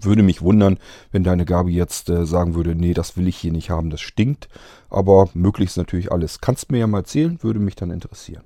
Würde 0.00 0.22
mich 0.22 0.40
wundern, 0.40 0.78
wenn 1.10 1.24
deine 1.24 1.44
Gabi 1.44 1.72
jetzt 1.72 2.08
äh, 2.08 2.24
sagen 2.24 2.54
würde, 2.54 2.74
nee, 2.74 2.94
das 2.94 3.16
will 3.16 3.28
ich 3.28 3.36
hier 3.36 3.52
nicht 3.52 3.68
haben, 3.68 3.90
das 3.90 4.00
stinkt. 4.00 4.48
Aber 4.88 5.28
möglichst 5.34 5.76
natürlich 5.76 6.10
alles. 6.10 6.40
Kannst 6.40 6.70
mir 6.70 6.78
ja 6.78 6.86
mal 6.86 6.98
erzählen, 6.98 7.38
würde 7.42 7.60
mich 7.60 7.76
dann 7.76 7.90
interessieren. 7.90 8.44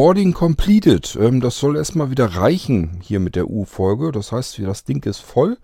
Boarding 0.00 0.32
completed. 0.32 1.14
Ähm, 1.20 1.42
das 1.42 1.58
soll 1.58 1.76
erstmal 1.76 2.10
wieder 2.10 2.24
reichen 2.24 3.02
hier 3.02 3.20
mit 3.20 3.36
der 3.36 3.50
U-Folge. 3.50 4.12
Das 4.12 4.32
heißt, 4.32 4.58
das 4.60 4.84
Ding 4.84 5.04
ist 5.04 5.18
voll. 5.18 5.58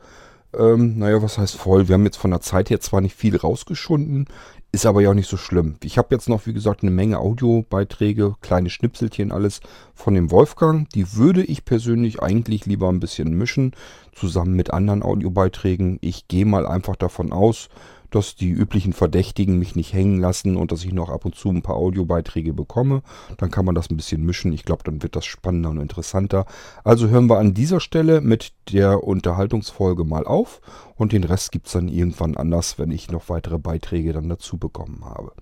Ähm, 0.54 0.98
naja, 0.98 1.22
was 1.22 1.38
heißt 1.38 1.56
voll? 1.56 1.88
Wir 1.88 1.94
haben 1.94 2.04
jetzt 2.04 2.18
von 2.18 2.32
der 2.32 2.42
Zeit 2.42 2.68
her 2.68 2.78
zwar 2.78 3.00
nicht 3.00 3.16
viel 3.16 3.34
rausgeschunden, 3.34 4.26
ist 4.72 4.84
aber 4.84 5.00
ja 5.00 5.08
auch 5.08 5.14
nicht 5.14 5.30
so 5.30 5.38
schlimm. 5.38 5.76
Ich 5.82 5.96
habe 5.96 6.14
jetzt 6.14 6.28
noch, 6.28 6.44
wie 6.44 6.52
gesagt, 6.52 6.82
eine 6.82 6.90
Menge 6.90 7.18
Audiobeiträge, 7.18 8.34
kleine 8.42 8.68
Schnipselchen, 8.68 9.32
alles 9.32 9.60
von 9.94 10.12
dem 10.12 10.30
Wolfgang. 10.30 10.86
Die 10.90 11.14
würde 11.14 11.42
ich 11.42 11.64
persönlich 11.64 12.22
eigentlich 12.22 12.66
lieber 12.66 12.90
ein 12.90 13.00
bisschen 13.00 13.38
mischen, 13.38 13.72
zusammen 14.14 14.52
mit 14.52 14.70
anderen 14.70 15.02
Audiobeiträgen. 15.02 15.96
Ich 16.02 16.28
gehe 16.28 16.44
mal 16.44 16.66
einfach 16.66 16.96
davon 16.96 17.32
aus, 17.32 17.70
dass 18.16 18.34
die 18.34 18.50
üblichen 18.50 18.94
Verdächtigen 18.94 19.58
mich 19.58 19.76
nicht 19.76 19.92
hängen 19.92 20.18
lassen 20.18 20.56
und 20.56 20.72
dass 20.72 20.84
ich 20.84 20.92
noch 20.92 21.10
ab 21.10 21.26
und 21.26 21.34
zu 21.34 21.50
ein 21.50 21.60
paar 21.60 21.76
Audiobeiträge 21.76 22.54
bekomme. 22.54 23.02
Dann 23.36 23.50
kann 23.50 23.66
man 23.66 23.74
das 23.74 23.90
ein 23.90 23.96
bisschen 23.96 24.24
mischen. 24.24 24.52
Ich 24.54 24.64
glaube, 24.64 24.82
dann 24.84 25.02
wird 25.02 25.16
das 25.16 25.26
spannender 25.26 25.68
und 25.68 25.80
interessanter. 25.80 26.46
Also 26.82 27.08
hören 27.08 27.28
wir 27.28 27.38
an 27.38 27.52
dieser 27.52 27.78
Stelle 27.78 28.22
mit 28.22 28.52
der 28.72 29.04
Unterhaltungsfolge 29.04 30.04
mal 30.04 30.24
auf 30.26 30.62
und 30.96 31.12
den 31.12 31.24
Rest 31.24 31.52
gibt 31.52 31.66
es 31.66 31.74
dann 31.74 31.88
irgendwann 31.88 32.36
anders, 32.36 32.78
wenn 32.78 32.90
ich 32.90 33.10
noch 33.10 33.28
weitere 33.28 33.58
Beiträge 33.58 34.14
dann 34.14 34.30
dazu 34.30 34.56
bekommen 34.56 35.04
habe. 35.04 35.32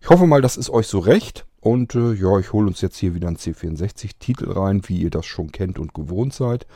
Ich 0.00 0.08
hoffe 0.08 0.26
mal, 0.26 0.40
das 0.40 0.56
ist 0.56 0.70
euch 0.70 0.86
so 0.86 1.00
recht. 1.00 1.46
Und 1.60 1.96
äh, 1.96 2.12
ja, 2.14 2.38
ich 2.38 2.52
hole 2.52 2.68
uns 2.68 2.80
jetzt 2.80 2.96
hier 2.96 3.14
wieder 3.14 3.28
einen 3.28 3.36
C64-Titel 3.36 4.50
rein, 4.52 4.82
wie 4.86 4.98
ihr 5.00 5.10
das 5.10 5.26
schon 5.26 5.50
kennt 5.50 5.78
und 5.78 5.94
gewohnt 5.94 6.32
seid. 6.32 6.66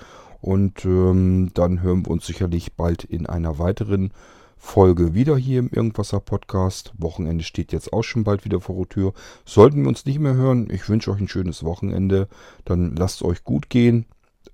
Und 0.40 0.84
ähm, 0.84 1.50
dann 1.54 1.82
hören 1.82 2.06
wir 2.06 2.10
uns 2.10 2.26
sicherlich 2.26 2.74
bald 2.74 3.04
in 3.04 3.26
einer 3.26 3.58
weiteren 3.58 4.12
Folge 4.56 5.14
wieder 5.14 5.36
hier 5.36 5.60
im 5.60 5.70
Irgendwasser 5.70 6.20
Podcast. 6.20 6.92
Wochenende 6.98 7.44
steht 7.44 7.72
jetzt 7.72 7.92
auch 7.92 8.02
schon 8.02 8.24
bald 8.24 8.44
wieder 8.44 8.60
vor 8.60 8.76
der 8.76 8.88
Tür. 8.88 9.12
Sollten 9.44 9.82
wir 9.82 9.88
uns 9.88 10.04
nicht 10.06 10.18
mehr 10.18 10.34
hören, 10.34 10.68
ich 10.70 10.88
wünsche 10.88 11.10
euch 11.10 11.20
ein 11.20 11.28
schönes 11.28 11.64
Wochenende. 11.64 12.28
Dann 12.64 12.96
lasst 12.96 13.16
es 13.16 13.22
euch 13.22 13.44
gut 13.44 13.70
gehen. 13.70 14.06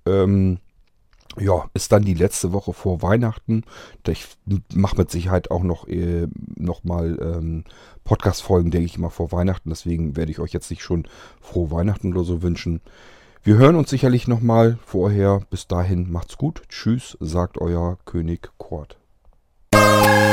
Ähm, 0.05 0.59
ja, 1.39 1.65
ist 1.73 1.91
dann 1.91 2.03
die 2.03 2.13
letzte 2.13 2.53
Woche 2.53 2.73
vor 2.73 3.01
Weihnachten. 3.01 3.63
Ich 4.07 4.27
mache 4.73 4.97
mit 4.97 5.09
Sicherheit 5.09 5.49
auch 5.51 5.63
noch, 5.63 5.87
äh, 5.87 6.27
noch 6.55 6.83
mal 6.83 7.17
ähm, 7.21 7.63
Podcast-Folgen, 8.03 8.71
denke 8.71 8.85
ich 8.85 8.97
mal, 8.99 9.09
vor 9.09 9.31
Weihnachten. 9.31 9.69
Deswegen 9.69 10.15
werde 10.15 10.31
ich 10.31 10.39
euch 10.39 10.53
jetzt 10.53 10.69
nicht 10.69 10.83
schon 10.83 11.07
frohe 11.41 11.71
Weihnachten 11.71 12.13
oder 12.13 12.23
so 12.23 12.41
wünschen. 12.41 12.81
Wir 13.41 13.57
hören 13.57 13.75
uns 13.75 13.89
sicherlich 13.89 14.27
noch 14.27 14.41
mal 14.41 14.77
vorher. 14.85 15.41
Bis 15.49 15.67
dahin 15.67 16.11
macht's 16.11 16.37
gut. 16.37 16.61
Tschüss, 16.69 17.17
sagt 17.19 17.57
euer 17.57 17.97
König 18.05 18.51
Oh. 19.95 20.32